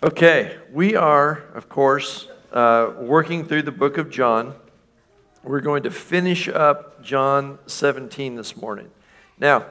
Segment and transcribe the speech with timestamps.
[0.00, 4.54] Okay, we are, of course, uh, working through the book of John.
[5.42, 8.92] We're going to finish up John 17 this morning.
[9.40, 9.66] Now,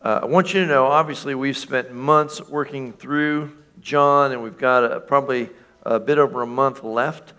[0.00, 4.56] uh, I want you to know obviously, we've spent months working through John, and we've
[4.56, 5.50] got a, probably
[5.82, 7.34] a bit over a month left.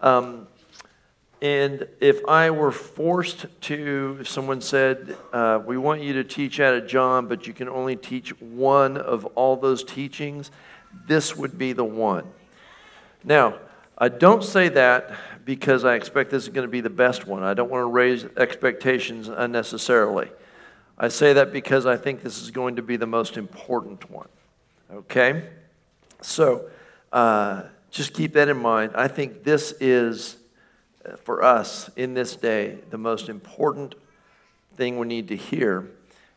[0.00, 0.46] Um,
[1.40, 6.60] and if I were forced to, if someone said, uh, We want you to teach
[6.60, 10.52] out of John, but you can only teach one of all those teachings,
[11.06, 12.24] this would be the one.
[13.24, 13.58] Now,
[13.98, 15.12] I don't say that
[15.44, 17.42] because I expect this is going to be the best one.
[17.42, 20.28] I don't want to raise expectations unnecessarily.
[20.98, 24.28] I say that because I think this is going to be the most important one.
[24.92, 25.44] Okay?
[26.20, 26.68] So,
[27.12, 28.92] uh, just keep that in mind.
[28.94, 30.36] I think this is
[31.24, 33.94] for us in this day the most important
[34.76, 35.90] thing we need to hear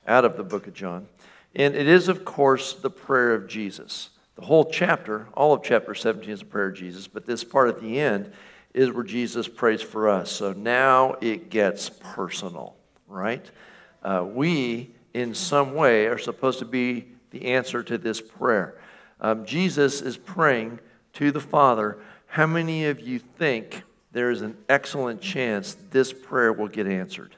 [0.07, 1.07] out of the book of John.
[1.55, 4.09] And it is, of course, the prayer of Jesus.
[4.35, 7.69] The whole chapter, all of chapter 17 is a prayer of Jesus, but this part
[7.69, 8.31] at the end
[8.73, 10.31] is where Jesus prays for us.
[10.31, 12.75] So now it gets personal,
[13.07, 13.49] right?
[14.03, 18.77] Uh, we, in some way, are supposed to be the answer to this prayer.
[19.21, 20.79] Um, Jesus is praying
[21.13, 21.97] to the Father.
[22.27, 23.83] How many of you think
[24.15, 27.35] there is an excellent chance this prayer will get answered.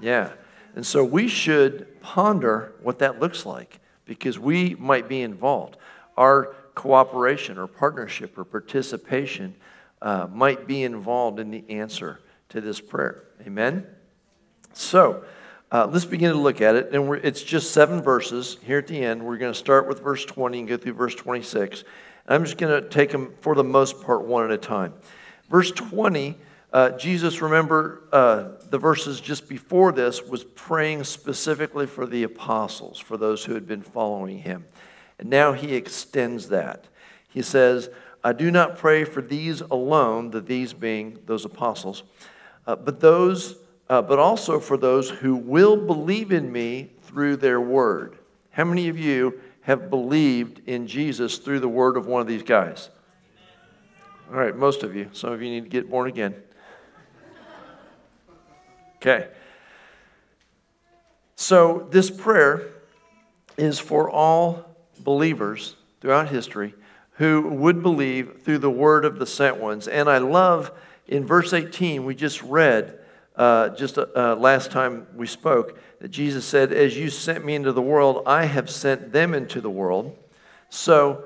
[0.00, 0.30] Yeah.
[0.76, 3.80] And so we should ponder what that looks like
[4.10, 5.76] because we might be involved.
[6.16, 9.54] Our cooperation or partnership or participation
[10.02, 13.22] uh, might be involved in the answer to this prayer.
[13.46, 13.86] Amen?
[14.72, 15.22] So,
[15.70, 16.92] uh, let's begin to look at it.
[16.92, 19.22] And it's just seven verses here at the end.
[19.22, 21.84] We're going to start with verse 20 and go through verse 26.
[22.26, 24.92] I'm just going to take them for the most part one at a time.
[25.48, 26.36] Verse 20,
[26.72, 32.98] uh, Jesus, remember uh, the verses just before this, was praying specifically for the apostles,
[32.98, 34.64] for those who had been following him.
[35.18, 36.86] And now he extends that.
[37.28, 37.90] He says,
[38.22, 42.04] I do not pray for these alone, the these being those apostles,
[42.66, 43.56] uh, but those,
[43.88, 48.18] uh, but also for those who will believe in me through their word.
[48.50, 52.42] How many of you have believed in Jesus through the word of one of these
[52.42, 52.90] guys?
[54.30, 55.08] All right, most of you.
[55.12, 56.34] Some of you need to get born again.
[59.00, 59.28] Okay.
[61.36, 62.68] So, this prayer
[63.56, 66.74] is for all believers throughout history
[67.12, 69.88] who would believe through the word of the sent ones.
[69.88, 70.70] And I love
[71.06, 72.98] in verse 18, we just read,
[73.36, 77.72] uh, just uh, last time we spoke, that Jesus said, As you sent me into
[77.72, 80.14] the world, I have sent them into the world.
[80.68, 81.24] So,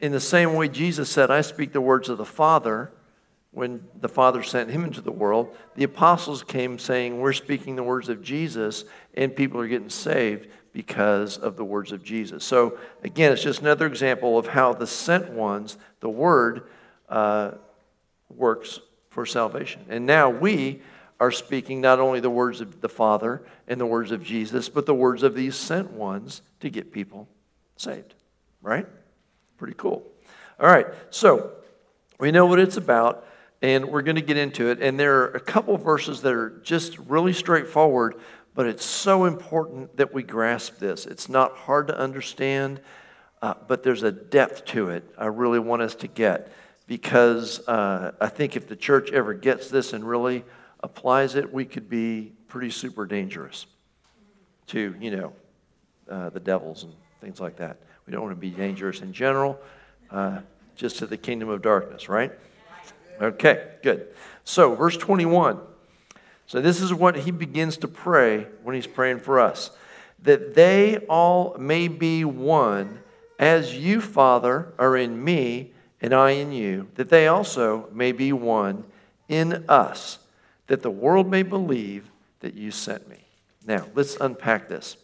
[0.00, 2.92] in the same way, Jesus said, I speak the words of the Father
[3.52, 5.54] when the Father sent him into the world.
[5.74, 8.84] The apostles came saying, We're speaking the words of Jesus,
[9.14, 12.44] and people are getting saved because of the words of Jesus.
[12.44, 16.62] So, again, it's just another example of how the sent ones, the Word,
[17.08, 17.52] uh,
[18.28, 19.84] works for salvation.
[19.88, 20.80] And now we
[21.18, 24.86] are speaking not only the words of the Father and the words of Jesus, but
[24.86, 27.28] the words of these sent ones to get people
[27.76, 28.14] saved,
[28.62, 28.86] right?
[29.58, 30.06] Pretty cool.
[30.58, 31.50] All right, so
[32.18, 33.26] we know what it's about,
[33.62, 34.80] and we're going to get into it.
[34.80, 38.16] And there are a couple verses that are just really straightforward,
[38.54, 41.06] but it's so important that we grasp this.
[41.06, 42.80] It's not hard to understand,
[43.42, 46.52] uh, but there's a depth to it I really want us to get
[46.86, 50.44] because uh, I think if the church ever gets this and really
[50.82, 53.66] applies it, we could be pretty super dangerous
[54.68, 55.32] to, you know,
[56.10, 57.78] uh, the devils and things like that.
[58.06, 59.60] We don't want to be dangerous in general,
[60.10, 60.40] uh,
[60.74, 62.32] just to the kingdom of darkness, right?
[63.20, 64.08] Okay, good.
[64.44, 65.60] So, verse 21.
[66.46, 69.70] So, this is what he begins to pray when he's praying for us
[70.22, 73.00] that they all may be one,
[73.38, 78.32] as you, Father, are in me and I in you, that they also may be
[78.32, 78.84] one
[79.28, 80.18] in us,
[80.66, 82.10] that the world may believe
[82.40, 83.24] that you sent me.
[83.66, 84.96] Now, let's unpack this.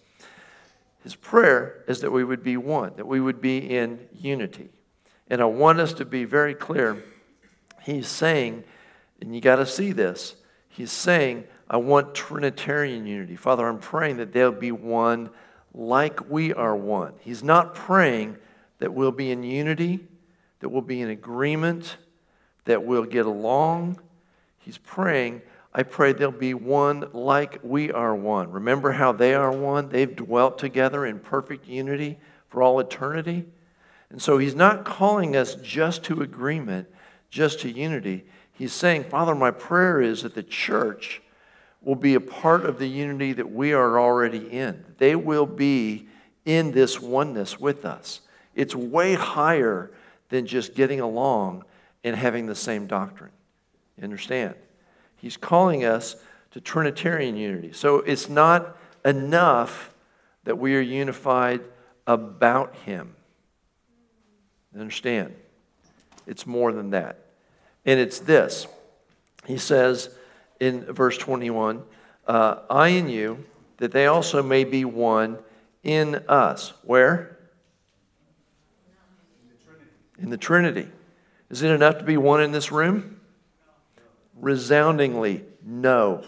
[1.02, 4.70] His prayer is that we would be one, that we would be in unity.
[5.28, 7.02] And I want us to be very clear.
[7.86, 8.64] He's saying,
[9.20, 10.36] and you got to see this,
[10.68, 13.36] he's saying, I want Trinitarian unity.
[13.36, 15.30] Father, I'm praying that they'll be one
[15.72, 17.14] like we are one.
[17.20, 18.36] He's not praying
[18.78, 20.00] that we'll be in unity,
[20.60, 21.96] that we'll be in agreement,
[22.64, 24.00] that we'll get along.
[24.58, 25.42] He's praying
[25.78, 28.50] I pray they'll be one like we are one.
[28.50, 29.90] Remember how they are one?
[29.90, 32.18] They've dwelt together in perfect unity
[32.48, 33.44] for all eternity.
[34.08, 36.88] And so he's not calling us just to agreement,
[37.30, 38.24] just to unity.
[38.52, 41.20] He's saying, Father, my prayer is that the church
[41.82, 44.84] will be a part of the unity that we are already in.
[44.98, 46.08] They will be
[46.44, 48.20] in this oneness with us.
[48.54, 49.90] It's way higher
[50.30, 51.64] than just getting along
[52.02, 53.30] and having the same doctrine.
[53.96, 54.54] You understand?
[55.16, 56.16] He's calling us
[56.52, 57.72] to Trinitarian unity.
[57.72, 59.94] So it's not enough
[60.44, 61.60] that we are unified
[62.06, 63.14] about Him.
[64.74, 65.34] Understand?
[66.26, 67.20] It's more than that.
[67.84, 68.66] And it's this.
[69.46, 70.10] He says
[70.60, 71.82] in verse 21
[72.26, 73.44] uh, I and you,
[73.76, 75.38] that they also may be one
[75.84, 76.72] in us.
[76.82, 77.38] Where?
[80.18, 80.88] In the Trinity.
[81.50, 83.20] Is it enough to be one in this room?
[84.34, 86.24] Resoundingly, no.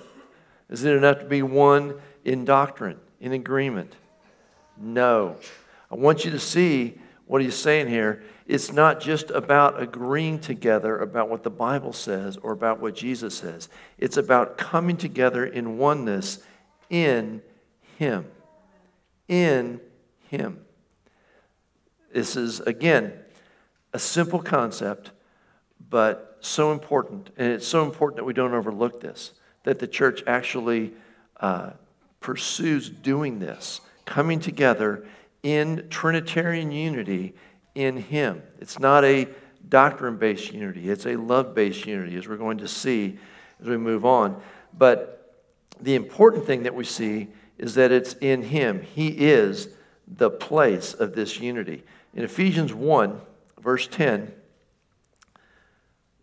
[0.70, 3.96] Is it enough to be one in doctrine, in agreement?
[4.76, 5.36] No.
[5.90, 8.22] I want you to see what he's saying here.
[8.48, 13.36] It's not just about agreeing together about what the Bible says or about what Jesus
[13.36, 13.68] says,
[13.98, 16.38] it's about coming together in oneness
[16.88, 17.42] in
[17.98, 18.24] Him.
[19.28, 19.82] In
[20.30, 20.64] Him.
[22.10, 23.12] This is, again,
[23.92, 25.10] a simple concept,
[25.90, 27.28] but so important.
[27.36, 29.32] And it's so important that we don't overlook this,
[29.64, 30.94] that the church actually
[31.38, 31.72] uh,
[32.20, 35.06] pursues doing this, coming together
[35.42, 37.34] in Trinitarian unity
[37.78, 38.42] in Him.
[38.60, 39.28] It's not a
[39.68, 43.18] doctrine based unity, it's a love based unity, as we're going to see
[43.60, 44.40] as we move on.
[44.76, 45.36] But
[45.80, 48.82] the important thing that we see is that it's in Him.
[48.82, 49.68] He is
[50.06, 51.84] the place of this unity.
[52.14, 53.20] In Ephesians 1,
[53.60, 54.32] verse 10,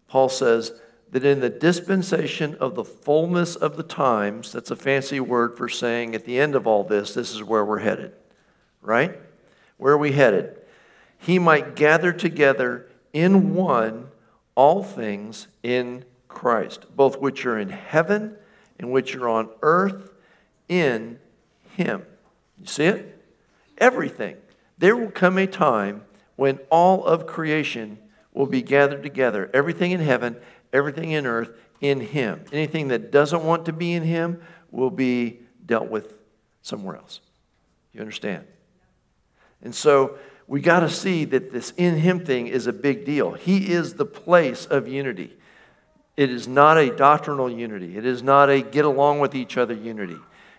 [0.10, 0.74] Paul says
[1.12, 5.70] that in the dispensation of the fullness of the times, that's a fancy word for
[5.70, 8.14] saying at the end of all this, this is where we're headed,
[8.82, 9.18] right?
[9.78, 10.58] Where are we headed?
[11.26, 14.10] He might gather together in one
[14.54, 18.36] all things in Christ, both which are in heaven
[18.78, 20.12] and which are on earth
[20.70, 21.18] in
[21.72, 22.06] Him.
[22.62, 23.26] You see it?
[23.80, 24.38] Everything.
[24.78, 26.04] There will come a time
[26.36, 27.98] when all of creation
[28.32, 29.50] will be gathered together.
[29.52, 30.36] Everything in heaven,
[30.72, 31.50] everything in earth,
[31.82, 32.44] in Him.
[32.52, 36.14] Anything that doesn't want to be in Him will be dealt with
[36.62, 37.20] somewhere else.
[37.94, 38.46] You understand?
[39.64, 43.34] And so we got to see that this in Him thing is a big deal.
[43.34, 45.36] He is the place of unity.
[46.16, 49.74] It is not a doctrinal unity, it is not a get along with each other
[49.74, 50.18] unity.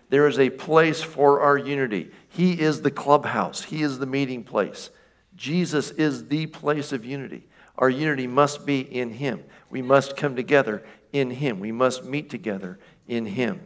[0.09, 2.11] There is a place for our unity.
[2.29, 4.91] He is the clubhouse, He is the meeting place.
[5.35, 7.47] Jesus is the place of unity.
[7.79, 9.45] Our unity must be in Him.
[9.69, 11.61] We must come together in Him.
[11.61, 13.61] We must meet together in Him.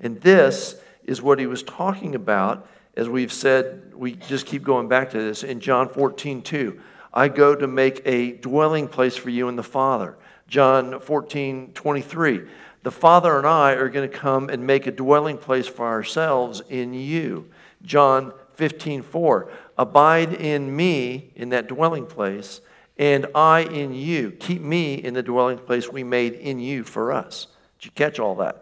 [0.00, 4.88] And this is what He was talking about, as we've said, we just keep going
[4.88, 6.80] back to this in John 14, 2.
[7.14, 10.16] I go to make a dwelling place for you in the Father.
[10.48, 12.42] John 14, 23.
[12.82, 16.62] The Father and I are going to come and make a dwelling place for ourselves
[16.68, 17.48] in you.
[17.82, 19.50] John 15, 4.
[19.78, 22.60] Abide in me in that dwelling place,
[22.98, 24.32] and I in you.
[24.32, 27.46] Keep me in the dwelling place we made in you for us.
[27.78, 28.61] Did you catch all that?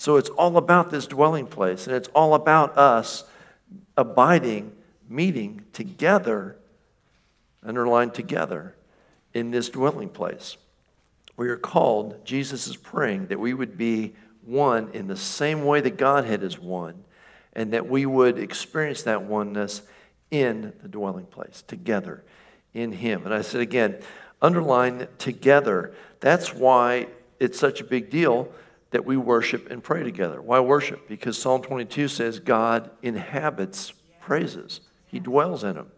[0.00, 3.24] So it's all about this dwelling place, and it's all about us
[3.98, 4.72] abiding,
[5.10, 6.56] meeting together,
[7.62, 8.74] underlined together,
[9.34, 10.56] in this dwelling place.
[11.36, 14.14] We are called, Jesus is praying that we would be
[14.46, 17.04] one in the same way that Godhead is one,
[17.52, 19.82] and that we would experience that oneness
[20.30, 22.24] in the dwelling place, together
[22.72, 23.26] in Him.
[23.26, 23.98] And I said again,
[24.40, 25.92] underline together.
[26.20, 28.50] That's why it's such a big deal
[28.90, 30.42] that we worship and pray together.
[30.42, 31.08] Why worship?
[31.08, 35.90] Because Psalm 22 says God inhabits praises, He dwells in them.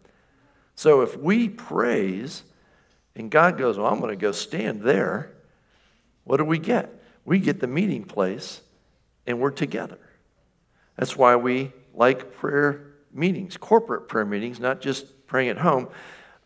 [0.75, 2.45] So if we praise,
[3.15, 5.33] and God goes, Well, I'm going to go stand there.
[6.25, 7.03] What do we get?
[7.25, 8.61] We get the meeting place
[9.27, 9.99] and we're together.
[10.97, 15.89] That's why we like prayer meetings, corporate prayer meetings, not just praying at home,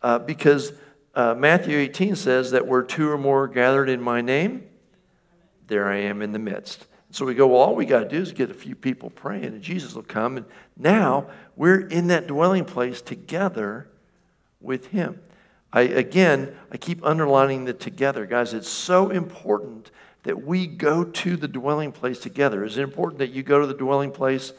[0.02, 0.72] uh, because
[1.14, 4.66] uh, Matthew 18 says that where two or more gathered in my name,
[5.66, 6.87] there I am in the midst.
[7.11, 9.44] So we go, well, all we got to do is get a few people praying,
[9.44, 10.37] and Jesus will come.
[10.37, 10.46] And
[10.76, 13.88] now we're in that dwelling place together
[14.61, 15.20] with Him.
[15.73, 18.26] I, again, I keep underlining the together.
[18.26, 19.90] Guys, it's so important
[20.25, 22.64] that we go to the dwelling place together.
[22.64, 24.52] Is it important that you go to the dwelling place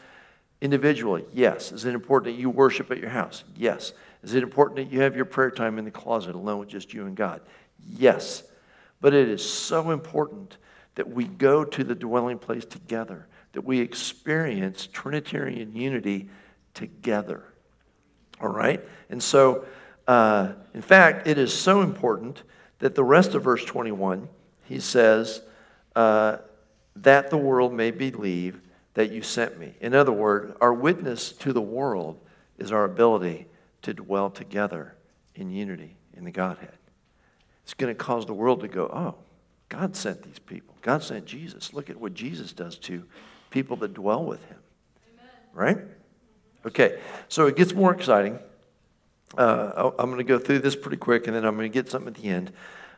[0.62, 1.26] individually?
[1.34, 1.72] Yes.
[1.72, 3.44] Is it important that you worship at your house?
[3.56, 3.94] Yes.
[4.24, 6.94] Is it important that you have your prayer time in the closet alone with just
[6.94, 7.42] you and God?
[7.86, 8.44] Yes.
[9.02, 10.58] But it is so important
[10.98, 16.28] that we go to the dwelling place together, that we experience Trinitarian unity
[16.74, 17.44] together.
[18.42, 18.84] All right?
[19.12, 19.64] And so,
[20.08, 22.42] uh, in fact, it is so important
[22.80, 24.28] that the rest of verse 21,
[24.64, 25.42] he says,
[25.96, 26.38] uh,
[26.96, 28.60] that the world may believe
[28.96, 29.76] that you sent me.
[29.80, 32.20] In other words, our witness to the world
[32.58, 33.46] is our ability
[33.84, 34.96] to dwell together
[35.36, 36.74] in unity in the Godhead.
[37.64, 39.14] It's going to cause the world to go, oh,
[39.70, 40.74] God sent these people.
[40.88, 41.74] God sent Jesus.
[41.74, 43.04] Look at what Jesus does to
[43.50, 44.58] people that dwell with him.
[45.14, 45.30] Amen.
[45.54, 45.78] Right?
[46.66, 48.40] Okay, so it gets more exciting.
[49.38, 51.92] Uh, I'm going to go through this pretty quick and then I'm going to get
[51.92, 52.54] something at the end.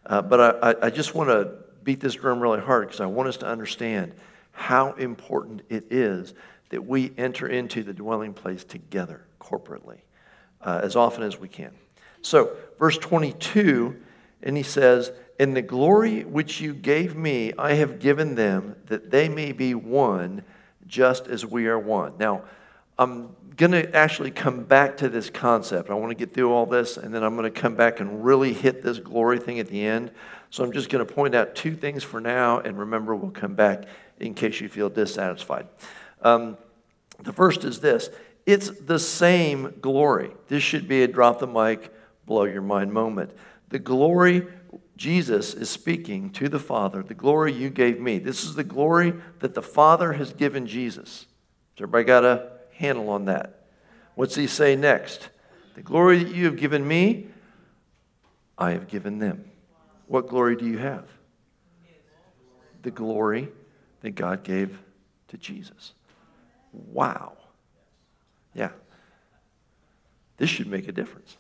[0.06, 1.52] Uh, but I, I just want to
[1.84, 4.14] beat this drum really hard because I want us to understand
[4.52, 6.36] how important it is
[6.70, 10.02] that we enter into the dwelling place together corporately
[10.62, 11.72] uh, as often as we can.
[12.22, 14.00] So, verse 22,
[14.44, 19.10] and he says, In the glory which you gave me, I have given them, that
[19.10, 20.44] they may be one,
[20.86, 22.14] just as we are one.
[22.20, 22.44] Now,
[22.98, 25.90] I'm going to actually come back to this concept.
[25.90, 28.26] I want to get through all this, and then I'm going to come back and
[28.26, 30.12] really hit this glory thing at the end.
[30.50, 33.56] So I'm just going to point out two things for now, and remember, we'll come
[33.56, 33.86] back
[34.20, 35.68] in case you feel dissatisfied.
[36.22, 36.58] Um,
[37.24, 38.10] the first is this
[38.46, 40.32] it's the same glory.
[40.48, 41.94] This should be a drop the mic,
[42.26, 43.32] blow your mind moment.
[43.70, 44.48] The glory
[45.00, 48.20] Jesus is speaking to the Father, the glory you gave me.
[48.20, 51.26] This is the glory that the Father has given Jesus.
[51.76, 53.64] Has everybody got a handle on that?
[54.16, 55.30] What's he say next?
[55.76, 57.28] The glory that you have given me,
[58.58, 59.46] I have given them.
[60.08, 61.06] What glory do you have?
[62.82, 63.48] The glory
[64.02, 64.78] that God gave
[65.30, 65.94] to Jesus.
[66.74, 67.38] Wow.
[68.54, 68.72] Yeah.
[70.36, 71.38] This should make a difference.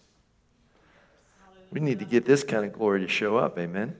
[1.71, 3.57] We need to get this kind of glory to show up.
[3.57, 3.95] Amen.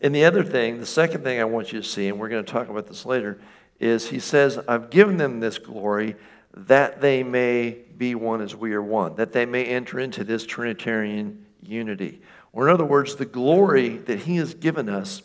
[0.00, 2.44] And the other thing, the second thing I want you to see, and we're going
[2.44, 3.40] to talk about this later,
[3.80, 6.16] is he says, I've given them this glory
[6.54, 10.44] that they may be one as we are one, that they may enter into this
[10.44, 12.20] Trinitarian unity.
[12.52, 15.22] Or, in other words, the glory that he has given us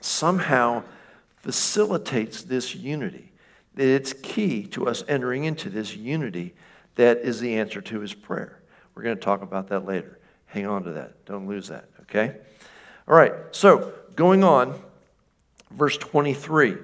[0.00, 0.84] somehow
[1.36, 3.32] facilitates this unity
[3.74, 6.52] that it's key to us entering into this unity
[6.96, 8.60] that is the answer to his prayer.
[8.94, 10.17] We're going to talk about that later.
[10.48, 11.24] Hang on to that.
[11.24, 12.36] Don't lose that, okay?
[13.06, 14.78] All right, so going on,
[15.70, 16.76] verse 23.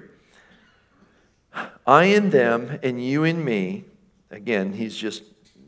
[1.87, 3.85] I in them and you in me.
[4.31, 5.23] Again, he's just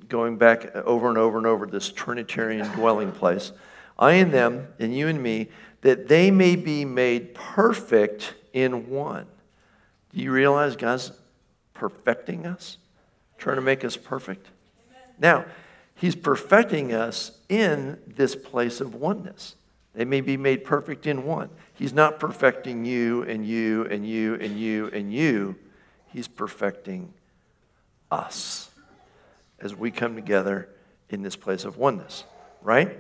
[0.07, 3.51] going back over and over and over this Trinitarian dwelling place.
[3.99, 5.49] I in them and you in me,
[5.81, 9.27] that they may be made perfect in one.
[10.13, 11.11] Do you realize God's
[11.73, 12.77] perfecting us?
[13.37, 14.47] Trying to make us perfect?
[15.19, 15.45] Now,
[15.97, 19.55] He's perfecting us in this place of oneness.
[19.95, 21.49] They may be made perfect in one.
[21.73, 25.55] He's not perfecting you and you and you and you and you.
[26.05, 27.13] He's perfecting
[28.11, 28.69] us
[29.59, 30.69] as we come together
[31.09, 32.25] in this place of oneness,
[32.61, 32.95] right?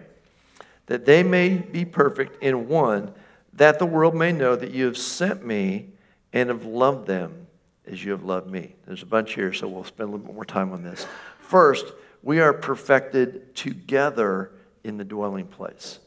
[0.87, 3.13] That they may be perfect in one,
[3.53, 5.89] that the world may know that you have sent me
[6.33, 7.45] and have loved them
[7.85, 8.73] as you have loved me.
[8.87, 11.05] There's a bunch here, so we'll spend a little bit more time on this.
[11.39, 11.93] First,
[12.27, 14.51] we are perfected together
[14.83, 15.99] in the dwelling place.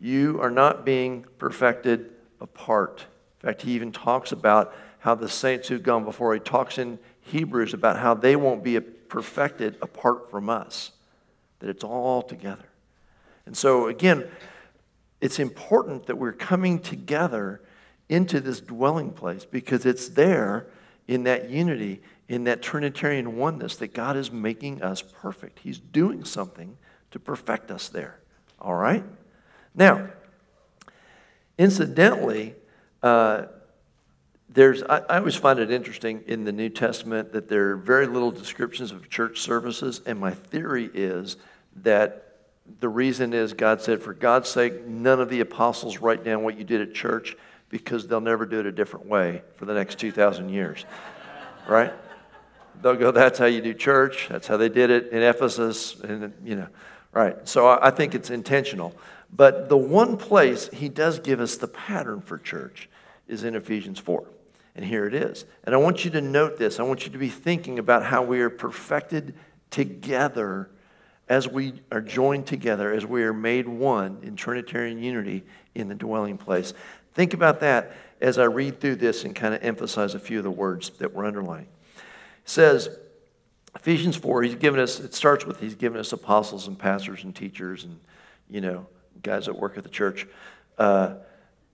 [0.00, 3.04] You are not being perfected apart.
[3.42, 6.98] In fact, he even talks about how the saints who've gone before, he talks in
[7.20, 10.92] Hebrews about how they won't be perfected apart from us,
[11.58, 12.64] that it's all together.
[13.44, 14.24] And so, again,
[15.20, 17.60] it's important that we're coming together
[18.08, 20.66] into this dwelling place because it's there
[21.06, 25.58] in that unity, in that Trinitarian oneness that God is making us perfect.
[25.60, 26.76] He's doing something
[27.10, 28.20] to perfect us there.
[28.60, 29.04] All right?
[29.74, 30.08] Now,
[31.58, 32.54] incidentally,
[33.02, 33.46] uh,
[34.48, 38.06] there's, I, I, always find it interesting in the New Testament that there are very
[38.06, 41.36] little descriptions of church services, and my theory is
[41.76, 42.32] that
[42.80, 46.58] the reason is God said, for God's sake, none of the apostles write down what
[46.58, 47.36] you did at church
[47.70, 50.84] because they'll never do it a different way for the next 2,000 years,
[51.68, 51.92] right?
[52.80, 54.28] They'll go, that's how you do church.
[54.28, 56.00] That's how they did it in Ephesus.
[56.00, 56.68] And, you know,
[57.12, 57.36] right.
[57.46, 58.94] So I think it's intentional.
[59.32, 62.88] But the one place he does give us the pattern for church
[63.28, 64.24] is in Ephesians 4.
[64.74, 65.44] And here it is.
[65.64, 66.80] And I want you to note this.
[66.80, 69.34] I want you to be thinking about how we are perfected
[69.70, 70.70] together
[71.28, 75.94] as we are joined together, as we are made one in Trinitarian unity in the
[75.94, 76.74] dwelling place.
[77.14, 80.44] Think about that as I read through this and kind of emphasize a few of
[80.44, 81.68] the words that we're underlining.
[82.44, 82.88] Says,
[83.74, 87.34] Ephesians 4, he's given us, it starts with he's given us apostles and pastors and
[87.34, 87.98] teachers and,
[88.48, 88.86] you know,
[89.22, 90.26] guys that work at the church
[90.78, 91.14] uh,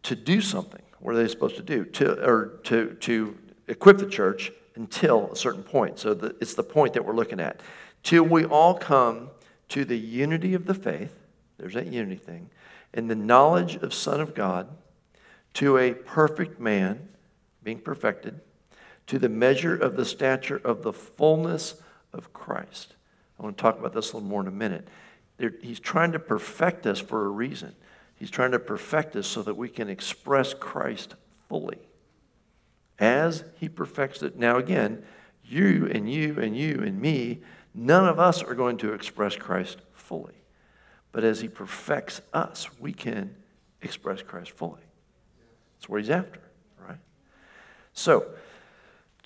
[0.02, 0.82] to do something.
[1.00, 1.84] What are they supposed to do?
[1.84, 5.98] To, or to, to equip the church until a certain point.
[5.98, 7.60] So the, it's the point that we're looking at.
[8.02, 9.30] Till we all come
[9.70, 11.14] to the unity of the faith,
[11.58, 12.50] there's that unity thing,
[12.94, 14.68] and the knowledge of Son of God
[15.54, 17.08] to a perfect man,
[17.62, 18.40] being perfected,
[19.08, 22.94] to the measure of the stature of the fullness of Christ.
[23.38, 24.86] I want to talk about this a little more in a minute.
[25.60, 27.74] He's trying to perfect us for a reason.
[28.16, 31.14] He's trying to perfect us so that we can express Christ
[31.48, 31.78] fully.
[32.98, 34.36] As He perfects it.
[34.36, 35.04] Now, again,
[35.44, 37.40] you and you and you and me,
[37.72, 40.34] none of us are going to express Christ fully.
[41.12, 43.36] But as He perfects us, we can
[43.80, 44.82] express Christ fully.
[45.76, 46.40] That's what He's after,
[46.84, 46.98] right?
[47.92, 48.26] So,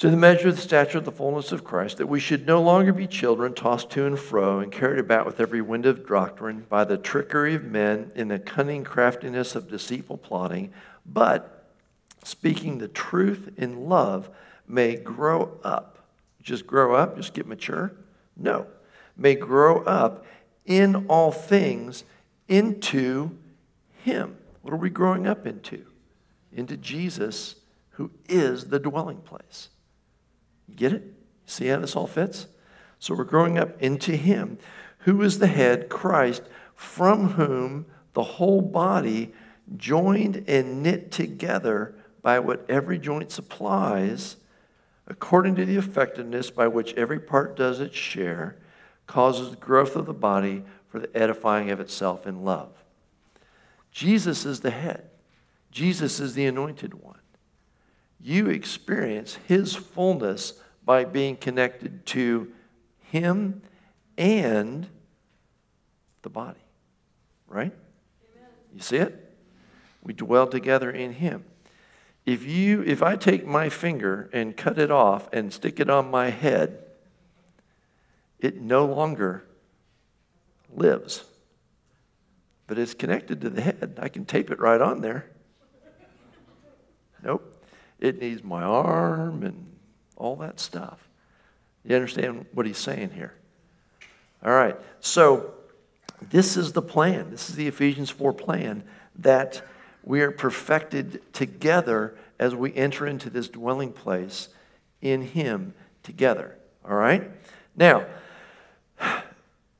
[0.02, 2.60] to the measure of the stature of the fullness of Christ, that we should no
[2.60, 6.66] longer be children tossed to and fro and carried about with every wind of doctrine
[6.68, 10.72] by the trickery of men in the cunning craftiness of deceitful plotting,
[11.06, 11.68] but
[12.24, 14.28] speaking the truth in love
[14.66, 16.04] may grow up.
[16.42, 17.92] Just grow up, just get mature?
[18.36, 18.66] No.
[19.16, 20.26] May grow up
[20.66, 22.02] in all things
[22.48, 23.38] into
[24.02, 24.36] Him.
[24.62, 25.86] What are we growing up into?
[26.52, 27.54] Into Jesus,
[27.90, 29.68] who is the dwelling place.
[30.76, 31.14] Get it?
[31.46, 32.46] See how this all fits?
[32.98, 34.58] So we're growing up into Him,
[34.98, 36.42] who is the head, Christ,
[36.74, 39.32] from whom the whole body,
[39.76, 44.36] joined and knit together by what every joint supplies,
[45.06, 48.56] according to the effectiveness by which every part does its share,
[49.06, 52.84] causes the growth of the body for the edifying of itself in love.
[53.90, 55.10] Jesus is the head,
[55.70, 57.18] Jesus is the anointed one.
[58.20, 62.52] You experience his fullness by being connected to
[63.00, 63.62] him
[64.18, 64.86] and
[66.22, 66.60] the body.
[67.46, 67.72] Right?
[67.72, 68.48] Amen.
[68.74, 69.34] You see it?
[70.02, 71.44] We dwell together in him.
[72.24, 76.10] If you if I take my finger and cut it off and stick it on
[76.10, 76.84] my head,
[78.38, 79.44] it no longer
[80.74, 81.24] lives.
[82.66, 83.98] But it's connected to the head.
[84.00, 85.30] I can tape it right on there.
[87.22, 87.64] Nope.
[87.98, 89.71] It needs my arm and
[90.16, 91.08] all that stuff.
[91.84, 93.34] You understand what he's saying here?
[94.44, 94.76] All right.
[95.00, 95.54] So,
[96.30, 97.30] this is the plan.
[97.30, 98.84] This is the Ephesians 4 plan
[99.16, 99.62] that
[100.04, 104.48] we are perfected together as we enter into this dwelling place
[105.00, 106.56] in Him together.
[106.88, 107.30] All right?
[107.76, 108.06] Now,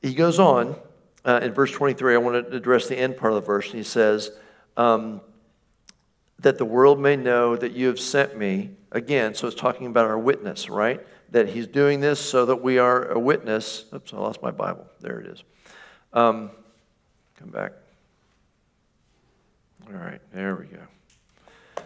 [0.01, 0.75] he goes on
[1.25, 2.15] uh, in verse 23.
[2.15, 3.71] I want to address the end part of the verse.
[3.71, 4.31] He says,
[4.77, 5.21] um,
[6.43, 8.71] That the world may know that you have sent me.
[8.91, 11.05] Again, so it's talking about our witness, right?
[11.31, 13.85] That he's doing this so that we are a witness.
[13.93, 14.85] Oops, I lost my Bible.
[15.01, 15.43] There it is.
[16.13, 16.51] Um,
[17.39, 17.71] come back.
[19.87, 21.83] All right, there we go.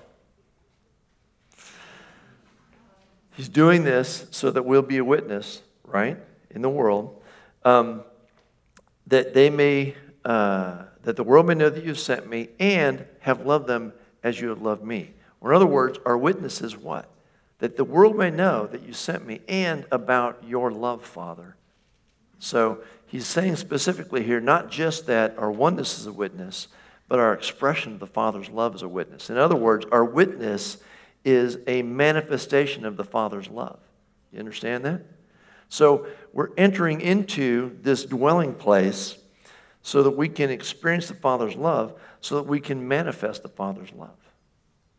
[3.35, 6.17] He's doing this so that we'll be a witness, right,
[6.49, 7.21] in the world,
[7.63, 8.03] um,
[9.05, 13.45] that they may, uh, that the world may know that you've sent me and have
[13.45, 13.93] loved them
[14.27, 15.13] as you have loved me.
[15.39, 17.09] Or in other words, our witness is what?
[17.59, 21.55] That the world may know that you sent me and about your love, Father.
[22.39, 26.67] So he's saying specifically here, not just that our oneness is a witness,
[27.07, 29.29] but our expression of the Father's love is a witness.
[29.29, 30.77] In other words, our witness
[31.23, 33.79] is a manifestation of the Father's love.
[34.31, 35.01] You understand that?
[35.69, 39.17] So we're entering into this dwelling place
[39.87, 43.93] so that we can experience the Father's love, so that we can manifest the Father's
[43.93, 44.17] love.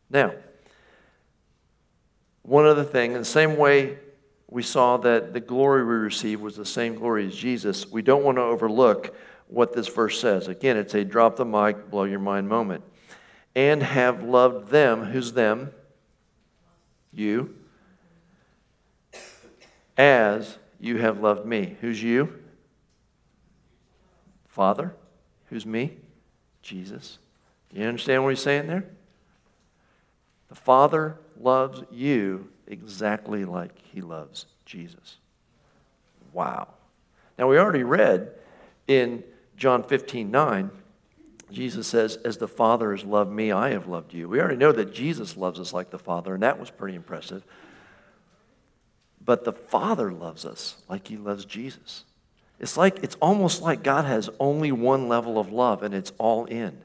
[0.08, 0.32] Now,
[2.40, 3.98] one other thing, in the same way
[4.50, 8.24] we saw that the glory we received was the same glory as Jesus, we don't
[8.24, 9.14] want to overlook
[9.48, 10.48] what this verse says.
[10.48, 12.82] Again, it's a drop the mic, blow your mind moment.
[13.54, 15.04] And have loved them.
[15.04, 15.70] Who's them?
[17.12, 17.54] You.
[19.98, 21.76] As you have loved me.
[21.82, 22.32] Who's you?
[24.58, 24.92] Father.
[25.50, 25.92] Who's me?
[26.62, 27.18] Jesus.
[27.72, 28.86] You understand what he's saying there?
[30.48, 35.18] The Father loves you exactly like he loves Jesus.
[36.32, 36.66] Wow.
[37.38, 38.32] Now, we already read
[38.88, 39.22] in
[39.56, 40.70] John 15, 9,
[41.52, 44.28] Jesus says, As the Father has loved me, I have loved you.
[44.28, 47.44] We already know that Jesus loves us like the Father, and that was pretty impressive.
[49.24, 52.02] But the Father loves us like he loves Jesus.
[52.60, 56.44] It's like it's almost like God has only one level of love and it's all
[56.46, 56.58] in.
[56.58, 56.82] Amen.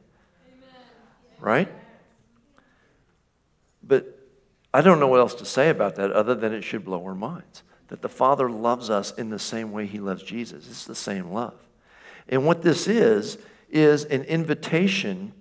[1.39, 1.69] Right?
[3.81, 4.19] But
[4.73, 7.15] I don't know what else to say about that other than it should blow our
[7.15, 7.63] minds.
[7.89, 10.67] That the Father loves us in the same way he loves Jesus.
[10.67, 11.55] It's the same love.
[12.29, 13.37] And what this is,
[13.69, 15.33] is an invitation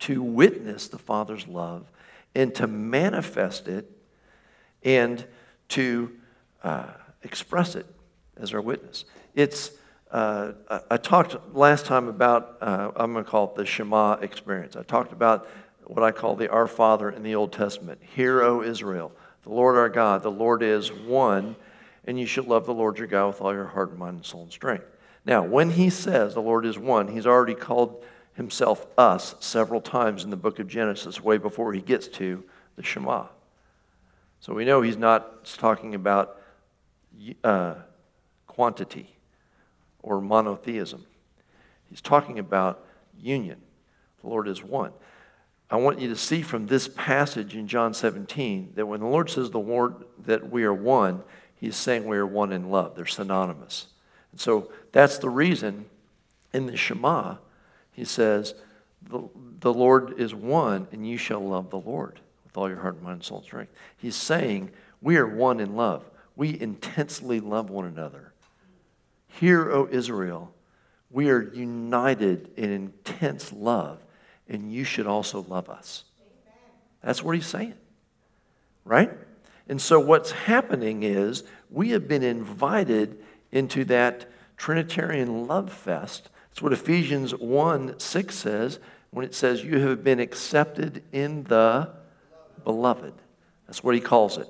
[0.00, 1.90] to witness the Father's love
[2.34, 3.90] and to manifest it
[4.82, 5.24] and
[5.68, 6.12] to
[6.62, 6.88] uh,
[7.22, 7.86] express it
[8.36, 9.04] as our witness.
[9.34, 9.72] It's,
[10.10, 10.52] uh,
[10.90, 14.76] I talked last time about, uh, I'm going to call it the Shema experience.
[14.76, 15.48] I talked about
[15.84, 18.00] what I call the Our Father in the Old Testament.
[18.14, 19.10] Hear, O Israel,
[19.42, 21.56] the Lord our God, the Lord is one.
[22.06, 24.26] and you should love the Lord your God with all your heart, and mind, and
[24.26, 24.84] soul, and strength.
[25.24, 30.22] Now, when he says the Lord is one, he's already called himself us several times
[30.22, 32.44] in the book of Genesis, way before he gets to
[32.76, 33.26] the Shema.
[34.40, 36.38] So we know he's not talking about
[37.42, 37.76] uh,
[38.46, 39.13] quantity
[40.04, 41.04] or monotheism.
[41.88, 42.84] He's talking about
[43.18, 43.60] union.
[44.22, 44.92] The Lord is one.
[45.70, 49.30] I want you to see from this passage in John 17 that when the Lord
[49.30, 49.94] says the
[50.26, 51.22] that we are one,
[51.56, 52.94] he's saying we are one in love.
[52.94, 53.86] They're synonymous.
[54.30, 55.86] And so that's the reason
[56.52, 57.36] in the Shema,
[57.92, 58.54] he says,
[59.02, 59.28] the,
[59.60, 63.24] the Lord is one, and you shall love the Lord with all your heart, mind,
[63.24, 63.72] soul, and strength.
[63.96, 66.04] He's saying we are one in love.
[66.36, 68.33] We intensely love one another.
[69.40, 70.54] Hear, O Israel,
[71.10, 73.98] we are united in intense love,
[74.48, 76.04] and you should also love us.
[77.02, 77.74] That's what he's saying,
[78.84, 79.10] right?
[79.68, 86.30] And so, what's happening is we have been invited into that Trinitarian love fest.
[86.50, 88.78] That's what Ephesians 1 6 says
[89.10, 91.90] when it says, You have been accepted in the
[92.62, 93.14] beloved.
[93.66, 94.48] That's what he calls it.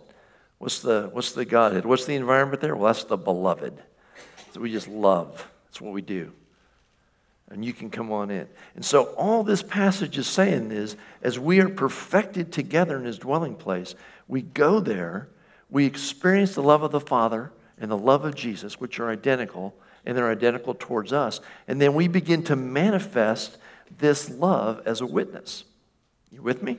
[0.59, 1.87] What's the, what's the Godhead?
[1.87, 2.77] What's the environment there?
[2.77, 3.83] Well, that's the beloved.
[4.55, 5.49] So we just love.
[5.67, 6.33] That's what we do.
[7.51, 8.47] And you can come on in.
[8.77, 13.19] And so, all this passage is saying is as we are perfected together in his
[13.19, 13.97] dwelling place,
[14.29, 15.29] we go there,
[15.71, 19.75] we experience the love of the Father and the love of Jesus, which are identical,
[20.07, 21.41] and they're identical towards us.
[21.67, 23.59] And then we begin to manifest
[23.99, 25.65] this love as a witness.
[26.31, 26.79] You with me?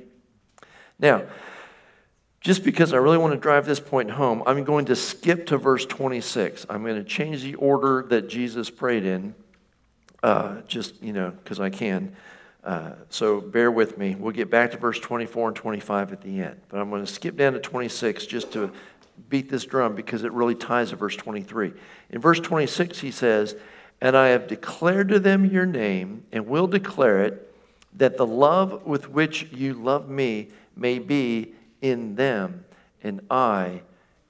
[0.97, 1.23] Now,
[2.45, 5.57] just because I really want to drive this point home, I'm going to skip to
[5.57, 6.67] verse 26.
[6.69, 9.33] I'm going to change the order that Jesus prayed in,
[10.21, 12.15] uh, just, you know, because I can.
[12.63, 14.13] Uh, so bear with me.
[14.13, 16.61] We'll get back to verse 24 and 25 at the end.
[16.69, 18.71] But I'm going to skip down to 26 just to
[19.27, 21.73] beat this drum because it really ties to verse 23.
[22.11, 23.55] In verse 26, he says,
[23.99, 27.55] And I have declared to them your name and will declare it,
[27.95, 31.55] that the love with which you love me may be
[31.91, 32.65] in them
[33.03, 33.81] and I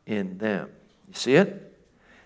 [0.05, 0.69] in them.
[1.07, 1.73] You see it?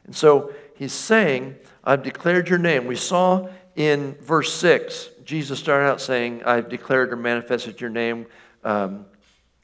[0.05, 2.87] And so he's saying, I've declared your name.
[2.87, 8.25] We saw in verse 6, Jesus started out saying, I've declared or manifested your name.
[8.63, 9.05] Um,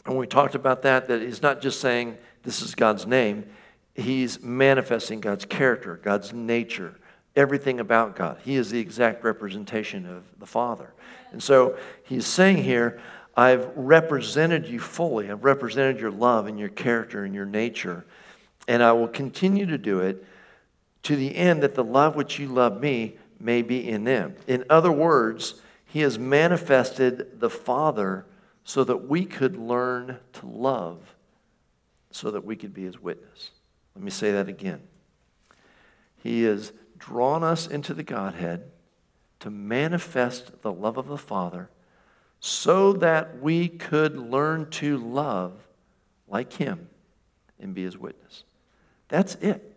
[0.05, 3.49] and we talked about that, that he's not just saying, this is God's name.
[3.95, 6.95] He's manifesting God's character, God's nature,
[7.35, 8.37] everything about God.
[8.43, 10.93] He is the exact representation of the Father.
[11.31, 13.01] And so he's saying here,
[13.35, 15.29] I've represented you fully.
[15.29, 18.05] I've represented your love and your character and your nature.
[18.67, 20.25] And I will continue to do it
[21.03, 24.35] to the end that the love which you love me may be in them.
[24.47, 28.25] In other words, he has manifested the Father
[28.63, 31.15] so that we could learn to love
[32.15, 33.51] so that we could be his witness.
[33.93, 34.81] Let me say that again.
[36.23, 38.71] He has drawn us into the Godhead
[39.41, 41.69] to manifest the love of the Father
[42.45, 45.53] so that we could learn to love
[46.27, 46.87] like him
[47.59, 48.43] and be his witness.
[49.07, 49.75] That's it.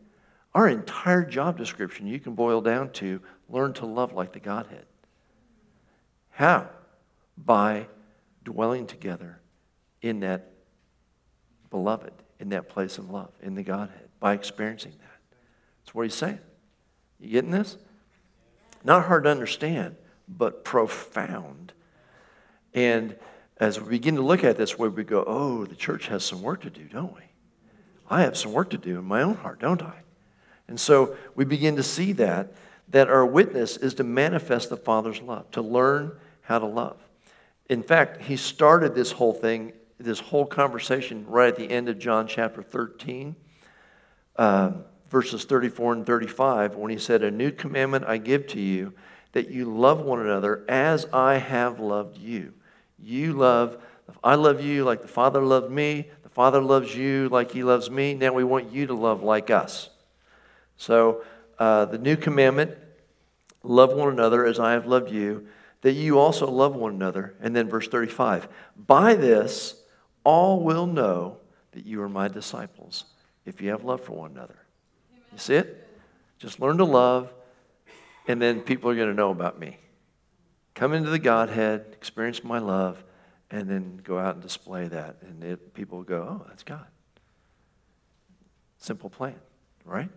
[0.55, 4.85] Our entire job description you can boil down to learn to love like the Godhead.
[6.29, 6.69] How?
[7.39, 7.87] By
[8.45, 9.41] dwelling together
[10.03, 10.51] in that
[11.71, 15.37] beloved, in that place of love, in the Godhead, by experiencing that.
[15.81, 16.41] That's what he's saying.
[17.19, 17.79] You getting this?
[18.85, 19.97] Not hard to understand,
[20.29, 21.73] but profound.
[22.75, 23.17] And
[23.59, 26.43] as we begin to look at this, where we go, oh, the church has some
[26.43, 27.23] work to do, don't we?
[28.11, 29.95] I have some work to do in my own heart, don't I?
[30.69, 32.53] And so we begin to see that,
[32.89, 36.97] that our witness is to manifest the Father's love, to learn how to love.
[37.69, 41.99] In fact, he started this whole thing this whole conversation right at the end of
[41.99, 43.35] John chapter 13,
[44.37, 44.73] uh,
[45.11, 48.95] verses 34 and 35, when he said, A new commandment I give to you,
[49.33, 52.55] that you love one another as I have loved you.
[52.99, 53.79] You love,
[54.23, 57.91] I love you like the Father loved me, the Father loves you like he loves
[57.91, 58.15] me.
[58.15, 59.91] Now we want you to love like us.
[60.77, 61.25] So,
[61.59, 62.77] uh, the new commandment
[63.63, 65.47] love one another as I have loved you,
[65.83, 67.35] that you also love one another.
[67.41, 69.83] And then verse 35 By this,
[70.25, 71.39] all will know
[71.73, 73.05] that you are my disciples
[73.45, 74.59] if you have love for one another.
[75.33, 75.89] You see it?
[76.39, 77.33] Just learn to love,
[78.27, 79.77] and then people are going to know about me.
[80.79, 83.03] Come into the Godhead, experience my love,
[83.51, 85.17] and then go out and display that.
[85.23, 86.87] And it, people go, oh, that's God.
[88.77, 89.35] Simple plan,
[89.85, 90.09] right?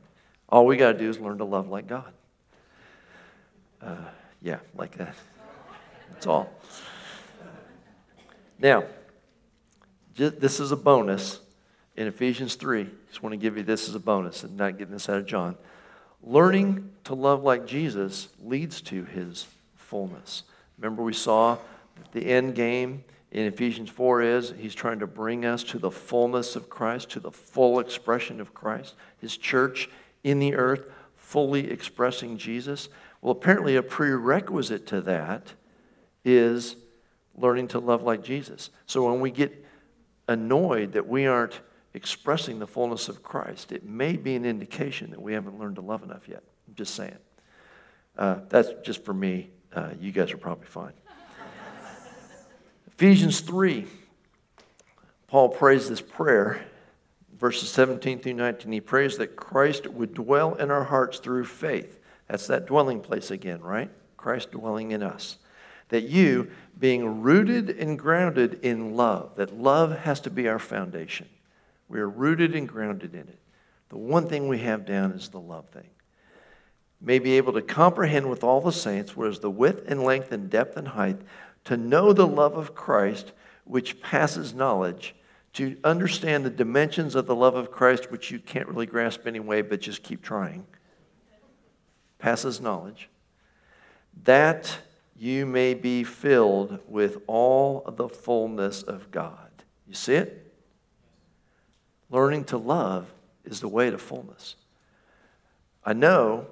[0.47, 2.13] All we got to do is learn to love like God.
[3.81, 4.05] Uh,
[4.39, 5.15] yeah, like that.
[6.11, 6.53] That's all.
[8.59, 8.83] Now,
[10.15, 11.39] this is a bonus.
[11.97, 12.87] in Ephesians 3.
[13.07, 15.25] Just want to give you this as a bonus and not getting this out of
[15.25, 15.57] John.
[16.21, 20.43] Learning to love like Jesus leads to his fullness.
[20.81, 21.59] Remember, we saw
[22.11, 26.55] the end game in Ephesians 4 is he's trying to bring us to the fullness
[26.55, 29.89] of Christ, to the full expression of Christ, his church
[30.23, 32.89] in the earth, fully expressing Jesus.
[33.21, 35.53] Well, apparently, a prerequisite to that
[36.25, 36.75] is
[37.37, 38.71] learning to love like Jesus.
[38.87, 39.63] So when we get
[40.27, 41.61] annoyed that we aren't
[41.93, 45.81] expressing the fullness of Christ, it may be an indication that we haven't learned to
[45.81, 46.41] love enough yet.
[46.67, 47.17] I'm just saying.
[48.17, 49.51] Uh, that's just for me.
[49.73, 50.93] Uh, you guys are probably fine.
[52.87, 53.87] Ephesians 3,
[55.27, 56.61] Paul prays this prayer,
[57.39, 58.71] verses 17 through 19.
[58.71, 61.99] He prays that Christ would dwell in our hearts through faith.
[62.27, 63.89] That's that dwelling place again, right?
[64.17, 65.37] Christ dwelling in us.
[65.89, 71.27] That you, being rooted and grounded in love, that love has to be our foundation.
[71.89, 73.39] We are rooted and grounded in it.
[73.89, 75.89] The one thing we have down is the love thing.
[77.01, 80.31] May be able to comprehend with all the saints what is the width and length
[80.31, 81.19] and depth and height,
[81.63, 83.31] to know the love of Christ,
[83.63, 85.15] which passes knowledge,
[85.53, 89.61] to understand the dimensions of the love of Christ, which you can't really grasp anyway,
[89.61, 90.65] but just keep trying.
[92.19, 93.09] Passes knowledge.
[94.23, 94.77] That
[95.17, 99.49] you may be filled with all the fullness of God.
[99.87, 100.53] You see it?
[102.09, 103.11] Learning to love
[103.43, 104.55] is the way to fullness.
[105.83, 106.47] I know,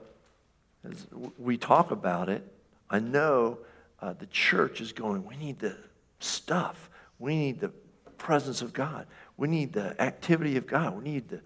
[0.89, 2.43] as we talk about it,
[2.89, 3.59] I know
[4.01, 5.75] uh, the church is going, we need the
[6.19, 6.89] stuff.
[7.17, 7.69] We need the
[8.17, 9.07] presence of God.
[9.37, 10.97] We need the activity of God.
[10.97, 11.41] We need to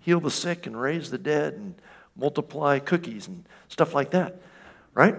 [0.00, 1.74] heal the sick and raise the dead and
[2.16, 4.40] multiply cookies and stuff like that,
[4.94, 5.16] right?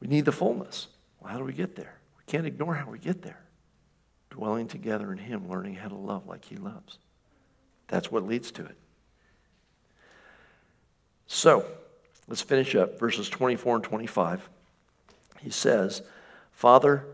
[0.00, 0.88] We need the fullness.
[1.20, 1.94] Well, how do we get there?
[2.18, 3.40] We can't ignore how we get there.
[4.30, 6.98] Dwelling together in Him, learning how to love like He loves.
[7.88, 8.76] That's what leads to it.
[11.26, 11.64] So,
[12.28, 14.48] let's finish up verses 24 and 25.
[15.40, 16.02] He says,
[16.52, 17.04] Father,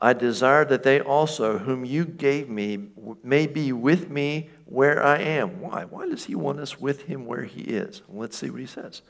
[0.00, 2.88] I desire that they also, whom you gave me,
[3.22, 5.60] may be with me where I am.
[5.60, 5.84] Why?
[5.84, 8.02] Why does he want us with him where he is?
[8.08, 9.02] Let's see what he says.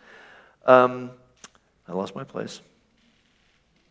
[0.64, 1.10] Um,
[1.86, 2.62] I lost my place.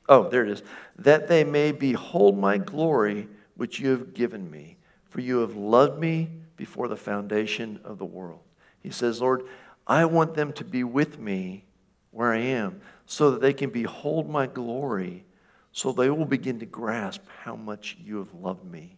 [0.09, 0.63] Oh, there it is.
[0.97, 4.77] That they may behold my glory which you have given me,
[5.09, 8.39] for you have loved me before the foundation of the world.
[8.81, 9.43] He says, Lord,
[9.87, 11.63] I want them to be with me
[12.11, 15.25] where I am so that they can behold my glory,
[15.71, 18.97] so they will begin to grasp how much you have loved me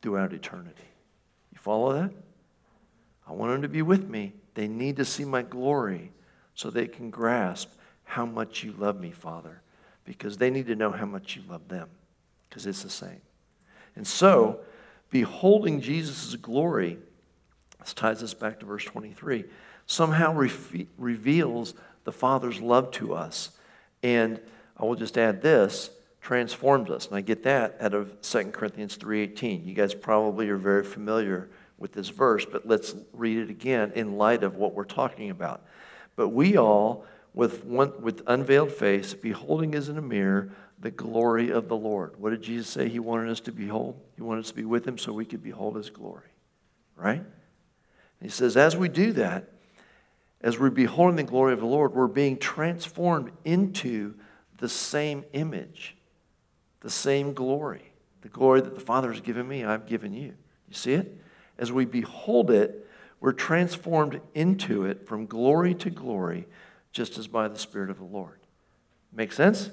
[0.00, 0.88] throughout eternity.
[1.52, 2.12] You follow that?
[3.26, 4.32] I want them to be with me.
[4.54, 6.12] They need to see my glory
[6.54, 7.70] so they can grasp
[8.04, 9.60] how much you love me, Father,
[10.04, 11.88] because they need to know how much you love them,
[12.48, 13.20] because it's the same.
[13.94, 14.60] And so,
[15.10, 16.98] beholding Jesus' glory,
[17.78, 19.44] this ties us back to verse 23,
[19.88, 21.74] somehow re- reveals
[22.04, 23.50] the Father's love to us.
[24.04, 24.40] And
[24.76, 27.06] I will just add this transforms us.
[27.06, 29.66] And I get that out of 2 Corinthians 3:18.
[29.66, 31.48] You guys probably are very familiar
[31.78, 35.64] with this verse, but let's read it again in light of what we're talking about.
[36.16, 41.50] But we all with one with unveiled face beholding as in a mirror the glory
[41.50, 42.18] of the Lord.
[42.18, 43.98] What did Jesus say he wanted us to behold?
[44.16, 46.30] He wanted us to be with him so we could behold his glory.
[46.94, 47.20] Right?
[47.20, 47.26] And
[48.20, 49.48] he says as we do that,
[50.40, 54.14] as we're beholding the glory of the Lord, we're being transformed into
[54.58, 55.96] the same image,
[56.80, 57.82] the same glory.
[58.22, 60.34] The glory that the Father has given me, I've given you.
[60.68, 61.20] You see it?
[61.56, 62.86] As we behold it,
[63.20, 66.46] we're transformed into it from glory to glory,
[66.92, 68.38] just as by the Spirit of the Lord.
[69.12, 69.70] Make sense?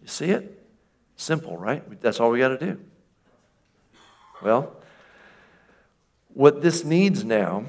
[0.00, 0.66] You see it?
[1.16, 2.00] Simple, right?
[2.00, 2.78] That's all we got to do.
[4.42, 4.76] Well,
[6.32, 7.66] what this needs now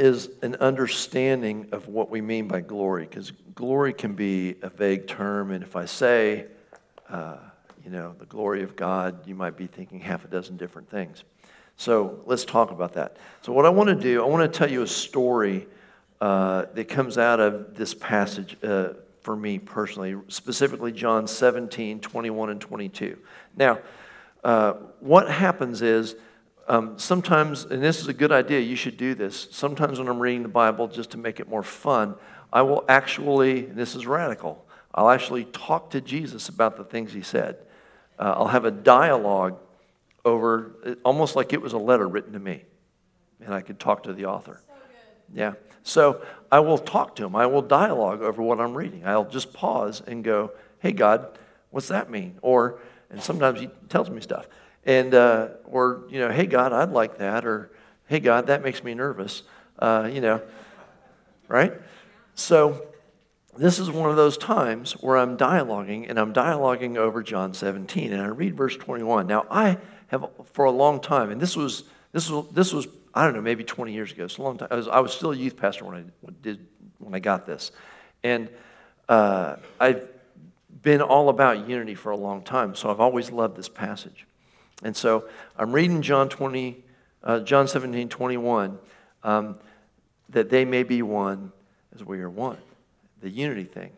[0.00, 5.06] is an understanding of what we mean by glory, because glory can be a vague
[5.06, 6.46] term, and if I say,
[7.10, 7.36] uh,
[7.84, 11.22] you know, the glory of God, you might be thinking half a dozen different things.
[11.76, 13.18] So let's talk about that.
[13.42, 15.66] So, what I want to do, I want to tell you a story
[16.18, 22.48] uh, that comes out of this passage uh, for me personally, specifically John 17, 21,
[22.48, 23.18] and 22.
[23.54, 23.78] Now,
[24.44, 26.16] uh, what happens is,
[26.70, 29.48] um, sometimes, and this is a good idea, you should do this.
[29.50, 32.14] Sometimes when I'm reading the Bible, just to make it more fun,
[32.52, 37.12] I will actually, and this is radical, I'll actually talk to Jesus about the things
[37.12, 37.56] he said.
[38.20, 39.58] Uh, I'll have a dialogue
[40.24, 42.62] over, almost like it was a letter written to me,
[43.40, 44.62] and I could talk to the author.
[44.64, 44.74] So
[45.34, 45.54] yeah.
[45.82, 47.34] So I will talk to him.
[47.34, 49.04] I will dialogue over what I'm reading.
[49.04, 51.36] I'll just pause and go, hey, God,
[51.70, 52.38] what's that mean?
[52.42, 52.78] Or,
[53.10, 54.46] and sometimes he tells me stuff.
[54.84, 57.44] And, uh, or, you know, hey, God, I'd like that.
[57.44, 57.70] Or,
[58.06, 59.42] hey, God, that makes me nervous.
[59.78, 60.42] Uh, you know,
[61.48, 61.72] right?
[62.34, 62.86] So,
[63.56, 68.12] this is one of those times where I'm dialoguing, and I'm dialoguing over John 17,
[68.12, 69.26] and I read verse 21.
[69.26, 73.24] Now, I have for a long time, and this was this was this was I
[73.24, 74.24] don't know maybe 20 years ago.
[74.24, 74.68] It's a long time.
[74.70, 76.66] I was, I was still a youth pastor when I did
[76.98, 77.72] when I got this,
[78.22, 78.48] and
[79.08, 80.08] uh, I've
[80.82, 82.74] been all about unity for a long time.
[82.74, 84.26] So I've always loved this passage,
[84.82, 86.84] and so I'm reading John 20,
[87.22, 88.78] uh, John 17, 21,
[89.22, 89.58] um,
[90.30, 91.52] that they may be one
[91.94, 92.58] as we are one,
[93.20, 93.92] the unity thing,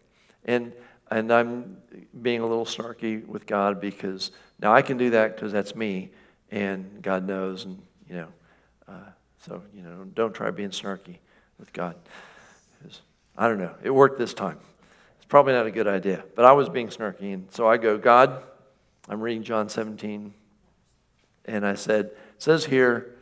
[0.45, 0.73] and
[1.11, 1.77] and I'm
[2.23, 6.11] being a little snarky with God because now I can do that because that's me,
[6.51, 8.29] and God knows, and you know,
[8.89, 11.19] uh, so you know, don't try being snarky
[11.59, 11.97] with God.
[13.37, 13.75] I don't know.
[13.83, 14.59] It worked this time.
[15.17, 17.99] It's probably not a good idea, but I was being snarky, and so I go,
[17.99, 18.43] God,
[19.09, 20.33] I'm reading John 17,
[21.45, 23.15] and I said, it says here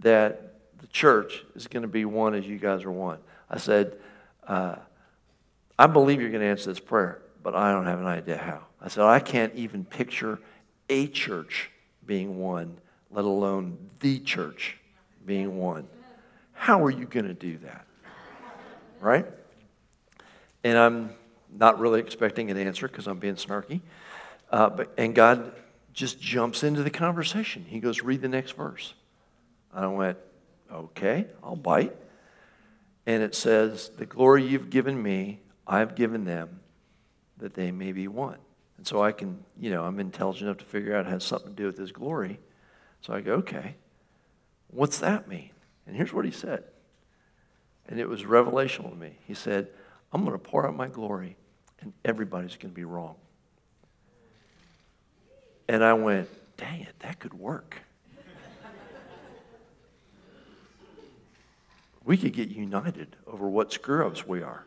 [0.00, 3.18] that the church is going to be one as you guys are one.
[3.48, 3.96] I said,
[4.46, 4.76] uh,
[5.78, 8.62] I believe you're going to answer this prayer, but I don't have an idea how.
[8.80, 10.38] I said, I can't even picture
[10.88, 11.70] a church
[12.04, 12.78] being one,
[13.10, 14.76] let alone the church
[15.24, 15.86] being one.
[16.52, 17.86] How are you going to do that?
[19.00, 19.26] Right?
[20.64, 21.10] And I'm
[21.50, 23.80] not really expecting an answer because I'm being snarky.
[24.50, 25.52] Uh, but, and God
[25.92, 27.64] just jumps into the conversation.
[27.68, 28.94] He goes, Read the next verse.
[29.72, 30.18] I went,
[30.72, 31.94] Okay, I'll bite.
[33.06, 36.60] And it says, The glory you've given me, I've given them,
[37.38, 38.38] that they may be one.
[38.78, 41.50] And so I can, you know, I'm intelligent enough to figure out it has something
[41.50, 42.40] to do with his glory.
[43.00, 43.76] So I go, okay,
[44.68, 45.50] what's that mean?
[45.86, 46.64] And here's what he said.
[47.88, 49.18] And it was revelational to me.
[49.26, 49.68] He said,
[50.12, 51.36] I'm going to pour out my glory,
[51.80, 53.16] and everybody's going to be wrong.
[55.72, 57.78] And I went, dang it, that could work.
[62.04, 64.66] we could get united over what screw ups we are.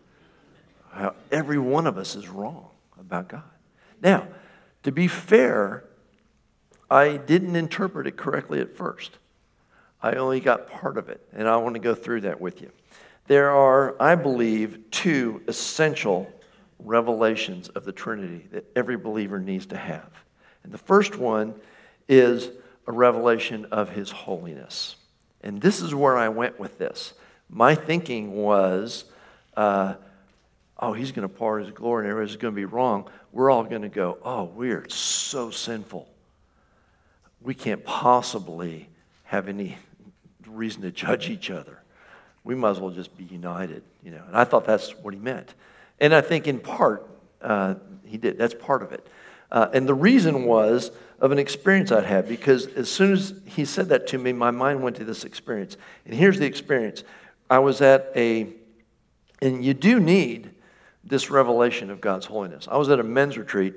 [0.89, 3.43] How every one of us is wrong about God.
[4.01, 4.27] Now,
[4.81, 5.83] to be fair,
[6.89, 9.19] I didn't interpret it correctly at first.
[10.01, 12.71] I only got part of it, and I want to go through that with you.
[13.27, 16.27] There are, I believe, two essential
[16.79, 20.24] revelations of the Trinity that every believer needs to have.
[20.65, 21.55] And the first one
[22.09, 22.49] is
[22.87, 24.97] a revelation of His holiness.
[25.41, 27.13] And this is where I went with this.
[27.49, 29.05] My thinking was,
[29.55, 29.93] uh,
[30.79, 33.65] oh, He's going to pour His glory and everybody's going to be wrong we're all
[33.65, 36.07] going to go, oh, we're so sinful.
[37.41, 38.87] We can't possibly
[39.25, 39.77] have any
[40.47, 41.81] reason to judge each other.
[42.45, 44.23] We might as well just be united, you know.
[44.25, 45.53] And I thought that's what he meant.
[45.99, 47.05] And I think in part,
[47.41, 47.75] uh,
[48.05, 48.37] he did.
[48.37, 49.05] That's part of it.
[49.55, 50.91] Uh, and the reason was
[51.21, 54.51] of an experience I'd had because as soon as he said that to me, my
[54.51, 55.77] mind went to this experience.
[56.03, 57.05] And here's the experience
[57.49, 58.49] I was at a,
[59.41, 60.51] and you do need
[61.05, 62.67] this revelation of God's holiness.
[62.69, 63.75] I was at a men's retreat,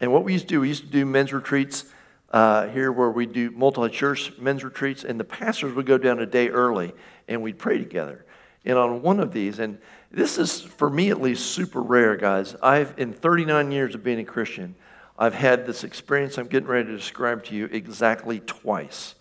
[0.00, 1.84] and what we used to do, we used to do men's retreats
[2.32, 6.20] uh, here where we do multi church men's retreats, and the pastors would go down
[6.20, 6.94] a day early
[7.26, 8.24] and we'd pray together.
[8.64, 9.78] And on one of these, and
[10.10, 12.56] this is for me at least super rare, guys.
[12.62, 14.74] I've, in 39 years of being a Christian,
[15.18, 19.16] I've had this experience I'm getting ready to describe to you exactly twice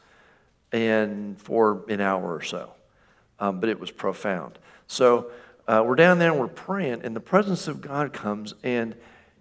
[0.72, 2.72] and for an hour or so.
[3.40, 4.60] Um, but it was profound.
[4.88, 5.32] So,
[5.68, 8.96] uh, we're down there and we're praying, and the presence of God comes, and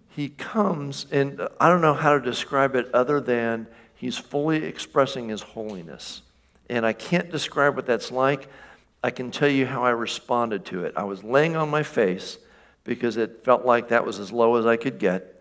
[0.09, 5.29] He comes, and I don't know how to describe it other than He's fully expressing
[5.29, 6.21] His holiness.
[6.69, 8.49] And I can't describe what that's like.
[9.01, 10.93] I can tell you how I responded to it.
[10.97, 12.37] I was laying on my face
[12.83, 15.36] because it felt like that was as low as I could get.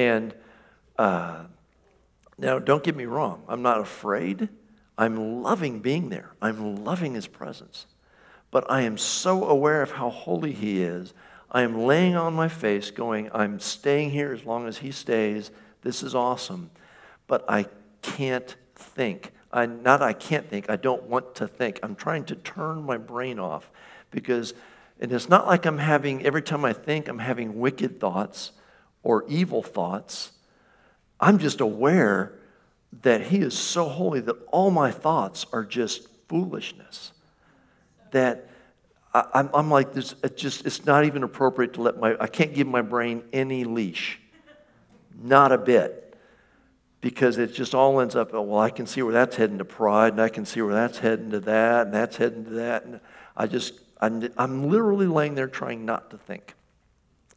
[0.00, 0.34] And
[0.98, 1.44] uh,
[2.38, 4.48] now, don't get me wrong, I'm not afraid.
[4.96, 7.86] I'm loving being there, I'm loving His presence
[8.50, 11.14] but I am so aware of how holy He is.
[11.50, 15.50] I am laying on my face, going, I'm staying here as long as He stays.
[15.82, 16.70] This is awesome.
[17.26, 17.66] But I
[18.02, 19.32] can't think.
[19.52, 21.80] I, not I can't think, I don't want to think.
[21.82, 23.70] I'm trying to turn my brain off
[24.10, 24.54] because,
[25.00, 28.52] and it's not like I'm having, every time I think, I'm having wicked thoughts
[29.02, 30.32] or evil thoughts.
[31.18, 32.38] I'm just aware
[33.02, 37.12] that He is so holy that all my thoughts are just foolishness
[38.12, 38.48] that
[39.12, 40.14] I, am like this.
[40.22, 43.64] It's just it's not even appropriate to let my I can't give my brain any
[43.64, 44.20] leash,
[45.20, 46.16] not a bit,
[47.00, 48.30] because it just all ends up.
[48.32, 50.74] Oh, well, I can see where that's heading to pride, and I can see where
[50.74, 53.00] that's heading to that, and that's heading to that, and
[53.36, 56.54] I just I'm, I'm literally laying there trying not to think,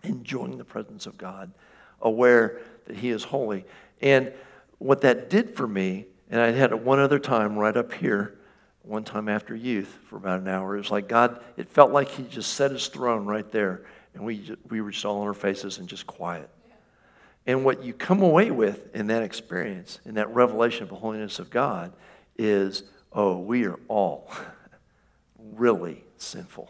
[0.04, 1.51] enjoying the presence of God,
[2.01, 3.66] aware that He is holy,
[4.01, 4.32] and
[4.78, 8.39] what that did for me And I had it one other time right up here,
[8.82, 10.76] one time after youth for about an hour.
[10.76, 13.86] It was like God, it felt like He just set His throne right there.
[14.14, 16.49] And we, we were just all on our faces and just quiet.
[17.45, 21.39] And what you come away with in that experience, in that revelation of the holiness
[21.39, 21.93] of God,
[22.38, 24.32] is oh, we are all
[25.38, 26.70] really sinful.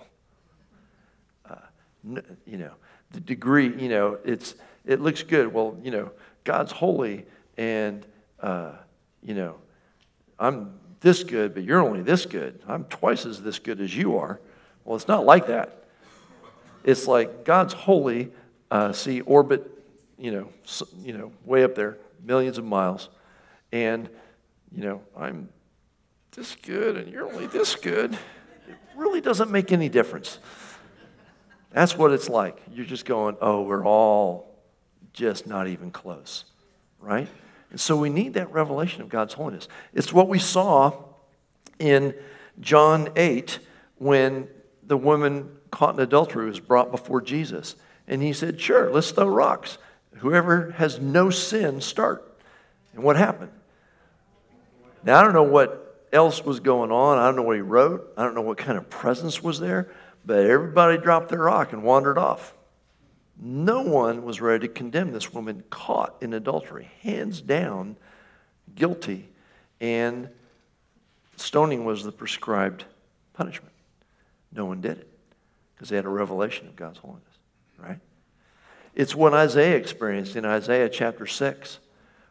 [2.03, 2.71] You know,
[3.11, 5.53] the degree, you know, it's, it looks good.
[5.53, 6.11] Well, you know,
[6.43, 7.25] God's holy
[7.57, 8.05] and,
[8.39, 8.73] uh,
[9.21, 9.55] you know,
[10.37, 12.59] I'm this good, but you're only this good.
[12.67, 14.39] I'm twice as this good as you are.
[14.83, 15.85] Well, it's not like that.
[16.83, 18.31] It's like God's holy,
[18.69, 19.73] uh, see, orbit
[20.17, 20.49] you know,
[21.01, 23.09] you know, way up there, millions of miles,
[23.71, 24.09] and
[24.71, 25.49] you know, I'm
[26.31, 28.13] this good and you're only this good.
[28.13, 30.39] It really doesn't make any difference.
[31.73, 32.61] That's what it's like.
[32.71, 34.55] You're just going, oh, we're all
[35.11, 36.45] just not even close,
[36.99, 37.27] right?
[37.71, 39.67] And so we need that revelation of God's holiness.
[39.93, 40.93] It's what we saw
[41.79, 42.13] in
[42.59, 43.59] John 8
[43.97, 44.47] when
[44.83, 47.75] the woman caught in adultery was brought before Jesus.
[48.07, 49.79] And he said, Sure, let's throw rocks.
[50.17, 52.37] Whoever has no sin, start.
[52.93, 53.51] And what happened?
[55.03, 57.17] Now, I don't know what else was going on.
[57.17, 58.13] I don't know what he wrote.
[58.15, 59.89] I don't know what kind of presence was there.
[60.25, 62.53] But everybody dropped their rock and wandered off.
[63.39, 67.97] No one was ready to condemn this woman caught in adultery, hands down,
[68.75, 69.27] guilty,
[69.81, 70.29] and
[71.35, 72.85] stoning was the prescribed
[73.33, 73.73] punishment.
[74.51, 75.09] No one did it
[75.75, 77.23] because they had a revelation of God's holiness,
[77.77, 77.99] right?
[78.95, 81.79] It's what Isaiah experienced in Isaiah chapter 6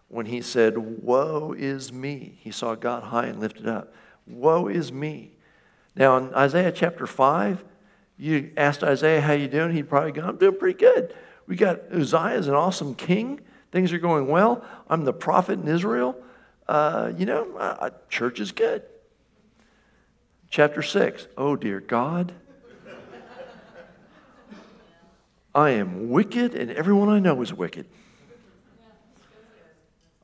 [0.08, 2.38] when he said, Woe is me.
[2.40, 3.92] He saw God high and lifted up.
[4.26, 5.32] Woe is me.
[5.96, 7.64] Now, in Isaiah chapter 5,
[8.16, 9.72] you asked Isaiah, How you doing?
[9.72, 11.14] He'd probably go, I'm doing pretty good.
[11.46, 13.40] We got Uzziah is an awesome king.
[13.72, 14.64] Things are going well.
[14.88, 16.16] I'm the prophet in Israel.
[16.68, 18.82] Uh, you know, uh, church is good.
[20.50, 22.32] Chapter 6, oh dear God,
[25.54, 27.86] I am wicked, and everyone I know is wicked.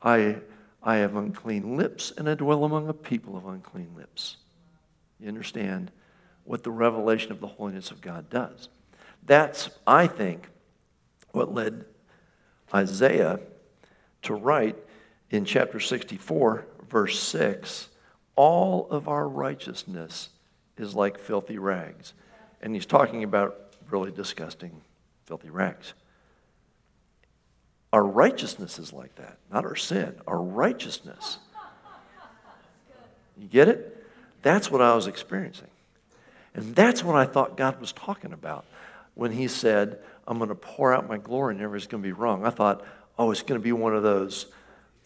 [0.02, 0.36] I,
[0.82, 4.36] I have unclean lips, and I dwell among a people of unclean lips.
[5.18, 5.90] You understand
[6.48, 8.70] what the revelation of the holiness of God does?
[9.22, 10.48] That's, I think,
[11.32, 11.84] what led
[12.74, 13.40] Isaiah
[14.22, 14.76] to write
[15.30, 17.90] in chapter 64, verse 6
[18.34, 20.30] all of our righteousness
[20.76, 22.14] is like filthy rags.
[22.62, 24.80] And he's talking about really disgusting
[25.24, 25.92] filthy rags.
[27.92, 31.38] Our righteousness is like that, not our sin, our righteousness.
[33.36, 34.06] You get it?
[34.42, 35.68] That's what I was experiencing.
[36.58, 38.64] And that's what I thought God was talking about
[39.14, 42.12] when He said, I'm going to pour out my glory and everything's going to be
[42.12, 42.44] wrong.
[42.44, 42.84] I thought,
[43.16, 44.46] oh, it's going to be one of those.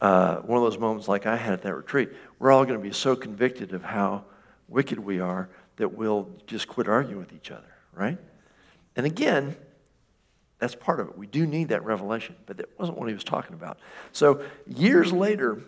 [0.01, 2.09] Uh, one of those moments like I had at that retreat.
[2.41, 4.25] We're all going to be so convicted of how
[4.67, 8.19] wicked we are that we'll just quit arguing with each other, right?
[8.97, 9.55] And again,
[10.59, 11.17] that's part of it.
[11.17, 13.79] We do need that revelation, but that wasn't what he was talking about.
[14.11, 15.61] So years later,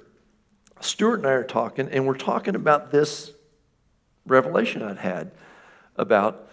[0.80, 3.30] Stuart and I are talking, and we're talking about this
[4.26, 5.30] revelation I'd had
[5.96, 6.48] about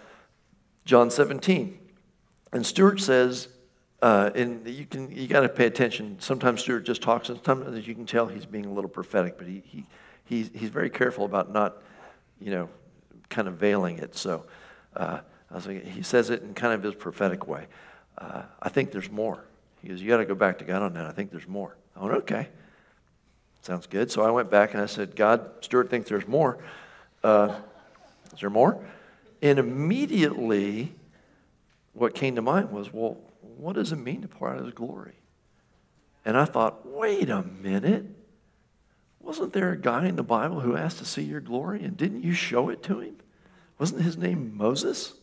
[0.86, 1.78] John 17.
[2.54, 3.48] And Stuart says,
[4.02, 6.18] uh, and you can you got to pay attention.
[6.20, 9.46] Sometimes Stuart just talks, and sometimes you can tell he's being a little prophetic, but
[9.46, 9.86] he, he
[10.26, 11.78] he's he's very careful about not,
[12.40, 12.68] you know,
[13.30, 14.16] kind of veiling it.
[14.16, 14.46] So,
[14.96, 15.20] uh,
[15.52, 17.68] I was like, he says it in kind of his prophetic way
[18.22, 19.44] uh, I think there's more.
[19.82, 21.06] He goes, You got to go back to God on that.
[21.06, 21.76] I think there's more.
[21.96, 22.48] I went, Okay.
[23.62, 24.12] Sounds good.
[24.12, 26.58] So I went back and I said, God, Stuart thinks there's more.
[27.24, 27.56] Uh,
[28.34, 28.84] is there more?
[29.42, 30.94] And immediately,
[31.94, 33.18] what came to mind was, Well,
[33.58, 35.16] what does it mean to pour out his glory?
[36.26, 38.06] And I thought, Wait a minute.
[39.20, 42.24] Wasn't there a guy in the Bible who asked to see your glory and didn't
[42.24, 43.18] you show it to him?
[43.78, 45.14] Wasn't his name Moses?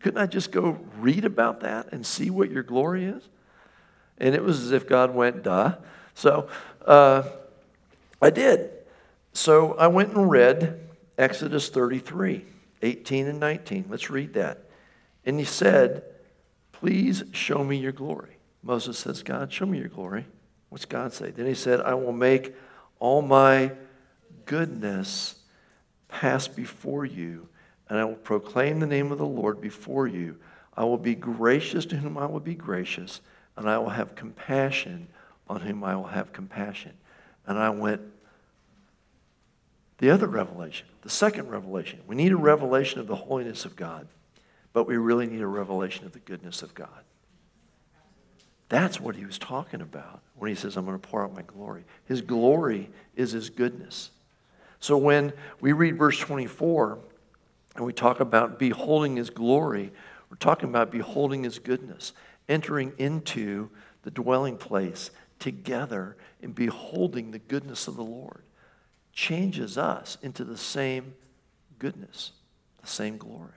[0.00, 3.28] Couldn't I just go read about that and see what your glory is?
[4.18, 5.76] And it was as if God went, duh.
[6.14, 6.48] So
[6.86, 7.24] uh,
[8.20, 8.70] I did.
[9.32, 10.80] So I went and read
[11.18, 12.44] Exodus 33,
[12.86, 13.86] 18 and 19.
[13.88, 14.64] Let's read that.
[15.24, 16.04] And he said,
[16.72, 18.36] Please show me your glory.
[18.62, 20.26] Moses says, God, show me your glory.
[20.68, 21.30] What's God say?
[21.30, 22.54] Then he said, I will make
[22.98, 23.72] all my
[24.44, 25.36] goodness
[26.08, 27.48] pass before you
[27.88, 30.36] and I will proclaim the name of the Lord before you.
[30.76, 33.20] I will be gracious to whom I will be gracious,
[33.56, 35.08] and I will have compassion
[35.48, 36.92] on whom I will have compassion.
[37.46, 38.02] And I went,
[39.98, 42.00] the other revelation, the second revelation.
[42.06, 44.06] We need a revelation of the holiness of God,
[44.72, 46.88] but we really need a revelation of the goodness of God.
[48.68, 51.42] That's what he was talking about when he says, I'm going to pour out my
[51.42, 51.84] glory.
[52.06, 54.10] His glory is his goodness.
[54.80, 56.98] So when we read verse 24
[57.76, 59.92] and we talk about beholding his glory,
[60.28, 62.12] we're talking about beholding his goodness,
[62.48, 63.70] entering into
[64.02, 68.42] the dwelling place together and beholding the goodness of the Lord
[69.16, 71.14] changes us into the same
[71.80, 72.32] goodness,
[72.82, 73.48] the same glory.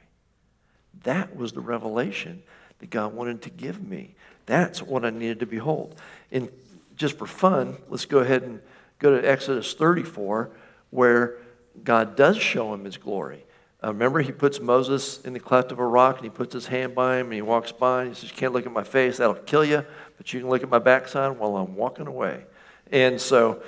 [1.04, 2.42] That was the revelation
[2.80, 4.16] that God wanted to give me.
[4.46, 5.96] That's what I needed to behold.
[6.32, 6.50] And
[6.96, 8.62] just for fun, let's go ahead and
[9.00, 10.50] go to Exodus 34,
[10.92, 11.36] where
[11.84, 13.46] God does show him his glory.
[13.84, 16.68] Uh, remember, he puts Moses in the cleft of a rock and he puts his
[16.68, 18.84] hand by him and he walks by and he says, You can't look at my
[18.84, 19.86] face, that'll kill you,
[20.18, 22.46] but you can look at my backside while I'm walking away.
[22.92, 23.62] And so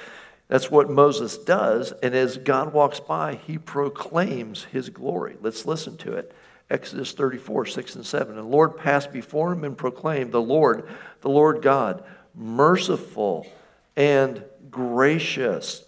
[0.52, 1.94] that's what Moses does.
[2.04, 5.38] And as God walks by, he proclaims his glory.
[5.40, 6.36] Let's listen to it.
[6.70, 8.38] Exodus 34, 6 and 7.
[8.38, 10.90] And the Lord passed before him and proclaimed, The Lord,
[11.22, 12.04] the Lord God,
[12.36, 13.48] merciful
[13.96, 15.86] and gracious,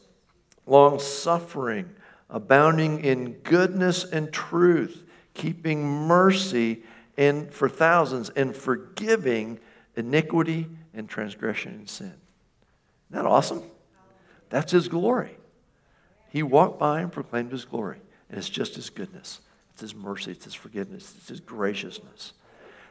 [0.66, 1.90] long suffering,
[2.30, 5.04] abounding in goodness and truth,
[5.34, 6.84] keeping mercy
[7.18, 9.60] and for thousands, and forgiving
[9.98, 12.14] iniquity and transgression and sin.
[13.12, 13.64] Isn't that awesome?
[14.54, 15.36] That's his glory.
[16.30, 17.98] He walked by and proclaimed his glory.
[18.30, 19.40] And it's just his goodness,
[19.72, 22.34] it's his mercy, it's his forgiveness, it's his graciousness.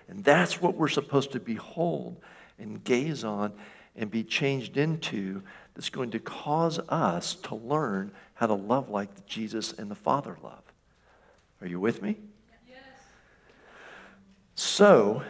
[0.08, 2.16] And that's what we're supposed to behold
[2.58, 3.52] and gaze on
[3.94, 5.44] and be changed into
[5.74, 10.36] that's going to cause us to learn how to love like Jesus and the Father
[10.42, 10.64] love.
[11.60, 12.16] Are you with me?
[12.68, 12.78] Yes.
[14.56, 15.22] So,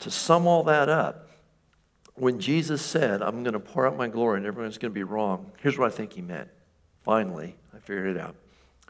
[0.00, 1.27] to sum all that up,
[2.20, 5.04] when Jesus said, I'm going to pour out my glory and everyone's going to be
[5.04, 6.48] wrong, here's what I think he meant.
[7.02, 8.34] Finally, I figured it out.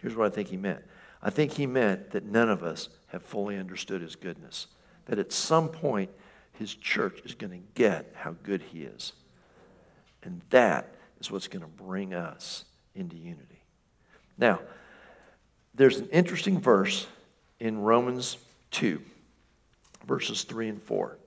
[0.00, 0.82] Here's what I think he meant.
[1.22, 4.68] I think he meant that none of us have fully understood his goodness.
[5.06, 6.10] That at some point,
[6.52, 9.12] his church is going to get how good he is.
[10.22, 12.64] And that is what's going to bring us
[12.94, 13.62] into unity.
[14.36, 14.60] Now,
[15.74, 17.06] there's an interesting verse
[17.60, 18.38] in Romans
[18.72, 19.00] 2,
[20.06, 21.18] verses 3 and 4.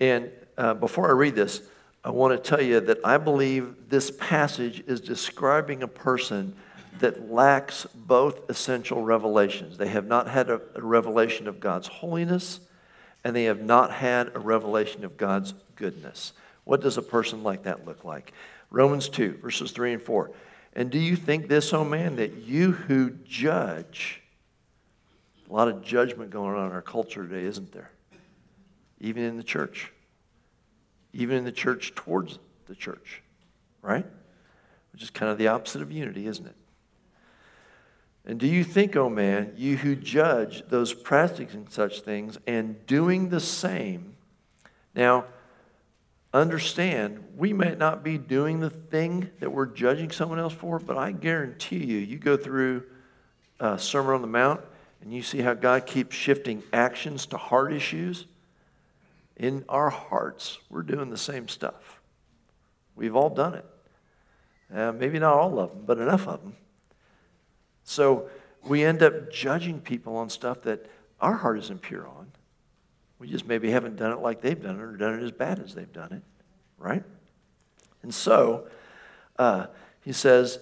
[0.00, 1.62] And uh, before I read this,
[2.04, 6.54] I want to tell you that I believe this passage is describing a person
[6.98, 9.78] that lacks both essential revelations.
[9.78, 12.60] They have not had a, a revelation of God's holiness,
[13.22, 16.32] and they have not had a revelation of God's goodness.
[16.64, 18.32] What does a person like that look like?
[18.70, 20.30] Romans 2, verses 3 and 4.
[20.74, 24.22] And do you think this, O oh man, that you who judge,
[25.48, 27.90] a lot of judgment going on in our culture today, isn't there?
[29.00, 29.92] Even in the church
[31.12, 33.22] even in the church towards the church,
[33.82, 34.06] right?
[34.92, 36.54] Which is kind of the opposite of unity, isn't it?
[38.24, 43.30] And do you think, oh man, you who judge those practicing such things and doing
[43.30, 44.16] the same,
[44.94, 45.24] now
[46.34, 50.98] understand we may not be doing the thing that we're judging someone else for, but
[50.98, 52.84] I guarantee you, you go through
[53.60, 54.60] a Sermon on the Mount
[55.00, 58.26] and you see how God keeps shifting actions to heart issues
[59.38, 62.00] in our hearts, we're doing the same stuff.
[62.96, 63.64] We've all done it.
[64.74, 66.56] Uh, maybe not all of them, but enough of them.
[67.84, 68.28] So
[68.66, 70.86] we end up judging people on stuff that
[71.20, 72.30] our heart isn't pure on.
[73.18, 75.58] We just maybe haven't done it like they've done it or done it as bad
[75.60, 76.22] as they've done it,
[76.76, 77.02] right?
[78.02, 78.68] And so
[79.38, 79.66] uh,
[80.04, 80.58] he says,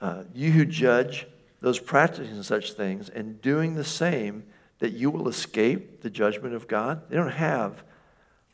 [0.00, 1.26] uh, You who judge
[1.60, 4.44] those practicing such things and doing the same,
[4.78, 7.08] that you will escape the judgment of God.
[7.10, 7.82] They don't have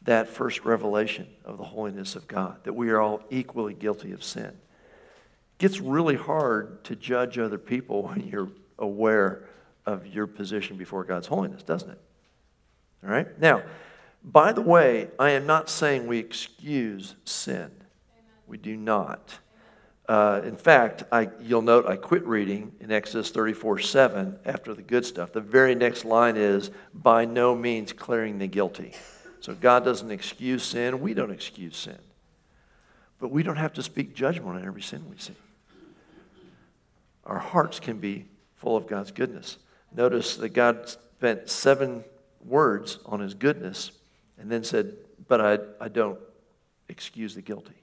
[0.07, 4.25] that first revelation of the holiness of God, that we are all equally guilty of
[4.25, 4.47] sin.
[4.47, 9.45] It gets really hard to judge other people when you're aware
[9.85, 12.01] of your position before God's holiness, doesn't it?
[13.05, 13.39] All right?
[13.41, 13.63] Now,
[14.25, 17.71] by the way, I am not saying we excuse sin.
[18.47, 19.39] We do not.
[20.09, 24.83] Uh, in fact, I, you'll note I quit reading in Exodus 34 7 after the
[24.83, 25.33] good stuff.
[25.33, 28.95] The very next line is, by no means clearing the guilty.
[29.41, 31.01] So God doesn't excuse sin.
[31.01, 31.99] We don't excuse sin.
[33.19, 35.35] But we don't have to speak judgment on every sin we see.
[37.25, 38.27] Our hearts can be
[38.57, 39.59] full of God's goodness.
[39.95, 42.05] Notice that God spent seven
[42.45, 43.91] words on his goodness
[44.39, 44.95] and then said,
[45.27, 46.19] But I, I don't
[46.89, 47.75] excuse the guilty.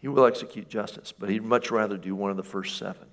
[0.00, 3.06] He will execute justice, but he'd much rather do one of the first seven,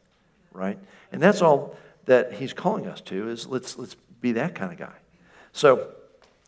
[0.51, 0.77] right?
[1.11, 4.77] And that's all that he's calling us to is let's, let's be that kind of
[4.77, 4.93] guy.
[5.53, 5.89] So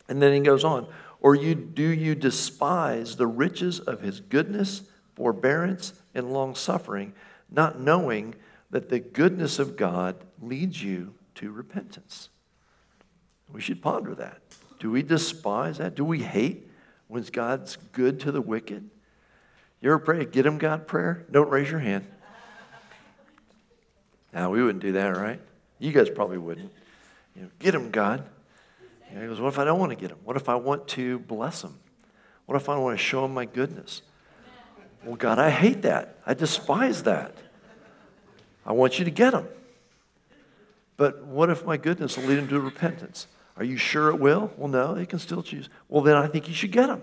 [0.08, 0.86] and then he goes on,
[1.20, 4.82] or you, do you despise the riches of his goodness,
[5.14, 7.14] forbearance, and long suffering,
[7.50, 8.34] not knowing
[8.70, 12.28] that the goodness of God leads you to repentance?
[13.52, 14.40] We should ponder that.
[14.80, 15.94] Do we despise that?
[15.94, 16.68] Do we hate
[17.08, 18.90] when God's good to the wicked?
[19.80, 21.24] You ever pray a get him God prayer?
[21.30, 22.06] Don't raise your hand.
[24.32, 25.40] Now, we wouldn't do that, right?
[25.78, 26.72] You guys probably wouldn't.
[27.36, 28.24] You know, get him, God.
[29.22, 30.18] He goes, What if I don't want to get him?
[30.24, 31.78] What if I want to bless him?
[32.46, 34.02] What if I want to show him my goodness?
[35.04, 36.18] Well, God, I hate that.
[36.26, 37.36] I despise that.
[38.66, 39.46] I want you to get him.
[40.96, 43.26] But what if my goodness will lead him to repentance?
[43.56, 44.52] Are you sure it will?
[44.56, 45.68] Well, no, they can still choose.
[45.88, 47.02] Well, then I think you should get them.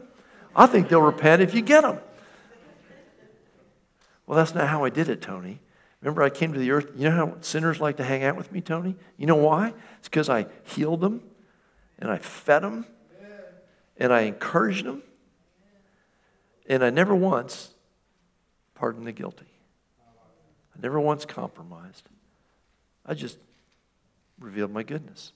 [0.56, 2.00] I think they'll repent if you get them.
[4.26, 5.60] Well, that's not how I did it, Tony.
[6.02, 6.88] Remember, I came to the earth.
[6.96, 8.96] You know how sinners like to hang out with me, Tony?
[9.18, 9.74] You know why?
[10.00, 11.22] It's because I healed them
[12.02, 12.86] and I fed them
[13.98, 15.04] and I encouraged them.
[16.68, 17.70] And I never once
[18.74, 19.46] pardoned the guilty.
[20.76, 22.10] I never once compromised.
[23.06, 23.38] I just
[24.40, 25.32] revealed my goodness.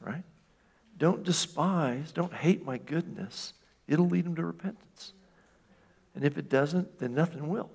[0.00, 0.24] Right?
[0.98, 3.52] Don't despise, don't hate my goodness.
[3.86, 5.12] It'll lead them to repentance.
[6.14, 7.70] And if it doesn't, then nothing will.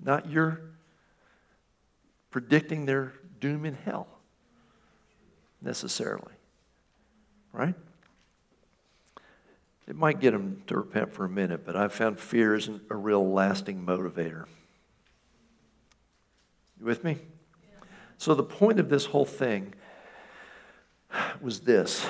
[0.00, 0.60] Not your
[2.30, 4.08] predicting their doom in hell
[5.62, 6.32] necessarily.
[7.52, 7.74] Right?
[9.86, 12.96] It might get them to repent for a minute, but I've found fear isn't a
[12.96, 14.46] real lasting motivator.
[16.78, 17.18] You with me?
[18.16, 19.74] So, the point of this whole thing
[21.40, 22.06] was this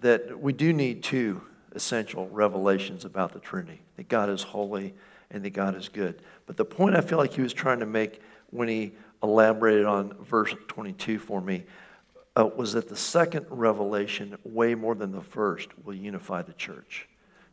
[0.00, 1.40] that we do need two
[1.74, 4.94] essential revelations about the Trinity that God is holy
[5.30, 6.22] and that God is good.
[6.46, 8.92] But the point I feel like he was trying to make when he
[9.22, 11.64] elaborated on verse 22 for me
[12.36, 17.08] uh, was that the second revelation, way more than the first, will unify the church.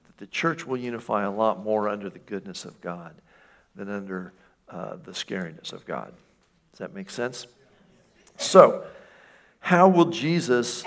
[0.07, 3.15] That the church will unify a lot more under the goodness of God
[3.75, 4.33] than under
[4.69, 6.13] uh, the scariness of God.
[6.71, 7.47] Does that make sense?
[8.37, 8.85] So,
[9.59, 10.83] how will Jesus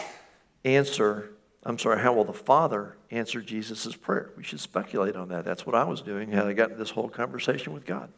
[0.65, 1.31] answer?
[1.63, 4.31] I'm sorry, how will the Father answer Jesus' prayer?
[4.37, 5.45] We should speculate on that.
[5.45, 8.11] That's what I was doing had I gotten this whole conversation with God.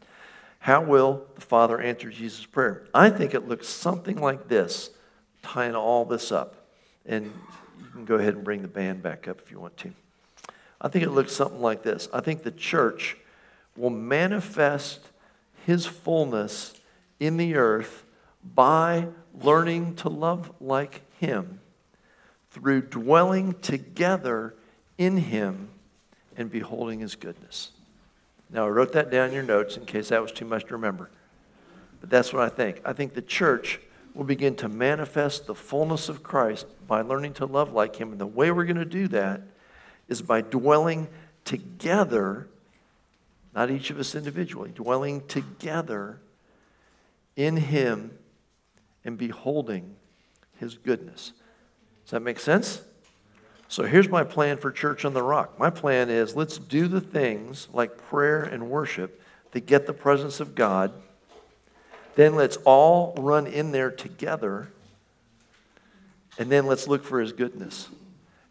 [0.59, 2.87] How will the Father answer Jesus' prayer?
[2.93, 4.89] I think it looks something like this,
[5.47, 6.55] tying all this up.
[7.05, 7.25] And
[7.79, 9.91] you can go ahead and bring the band back up if you want to.
[10.79, 12.07] I think it looks something like this.
[12.13, 13.17] I think the church
[13.75, 14.99] will manifest
[15.65, 16.73] his fullness
[17.19, 18.05] in the earth
[18.43, 19.07] by
[19.41, 21.59] learning to love like Him
[22.51, 24.53] through dwelling together
[24.97, 25.69] in Him
[26.35, 27.71] and beholding His goodness.
[28.49, 30.73] Now, I wrote that down in your notes in case that was too much to
[30.73, 31.09] remember.
[31.99, 32.81] But that's what I think.
[32.85, 33.79] I think the church
[34.17, 38.11] will begin to manifest the fullness of Christ by learning to love like Him.
[38.11, 39.41] And the way we're going to do that
[40.07, 41.07] is by dwelling
[41.45, 42.47] together,
[43.53, 46.19] not each of us individually, dwelling together
[47.35, 48.11] in Him
[49.05, 49.95] and beholding
[50.59, 51.31] his goodness.
[52.03, 52.81] Does that make sense?
[53.69, 55.59] So here's my plan for Church on the Rock.
[55.59, 60.39] My plan is let's do the things like prayer and worship that get the presence
[60.39, 60.91] of God.
[62.17, 64.69] Then let's all run in there together.
[66.39, 67.89] And then let's look for his goodness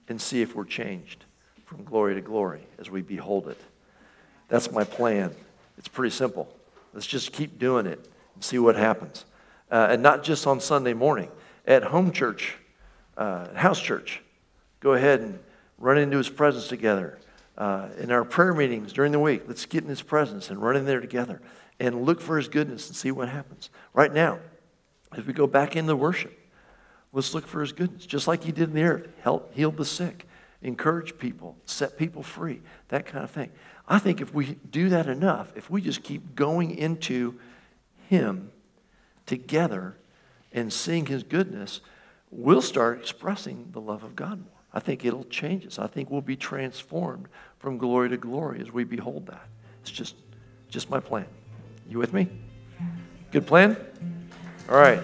[0.08, 1.24] and see if we're changed
[1.64, 3.60] from glory to glory as we behold it.
[4.48, 5.34] That's my plan.
[5.78, 6.48] It's pretty simple.
[6.94, 7.98] Let's just keep doing it
[8.34, 9.24] and see what happens
[9.72, 11.28] uh, and not just on Sunday morning.
[11.66, 12.54] At home church,
[13.16, 14.22] uh, house church,
[14.78, 15.40] go ahead and
[15.76, 17.18] run into his presence together.
[17.58, 20.76] Uh, in our prayer meetings during the week, let's get in his presence and run
[20.76, 21.42] in there together
[21.78, 23.70] and look for his goodness and see what happens.
[23.92, 24.38] Right now,
[25.16, 26.38] as we go back into worship,
[27.12, 29.08] let's look for his goodness, just like he did in the earth.
[29.20, 30.26] Help heal the sick,
[30.62, 33.50] encourage people, set people free, that kind of thing.
[33.88, 37.38] I think if we do that enough, if we just keep going into
[38.08, 38.50] him
[39.26, 39.96] together
[40.52, 41.80] and seeing his goodness,
[42.30, 44.48] we'll start expressing the love of God more.
[44.72, 45.78] I think it'll change us.
[45.78, 49.46] I think we'll be transformed from glory to glory as we behold that.
[49.80, 50.16] It's just,
[50.68, 51.26] just my plan.
[51.88, 52.28] You with me?
[53.30, 53.76] Good plan?
[54.68, 55.00] All right.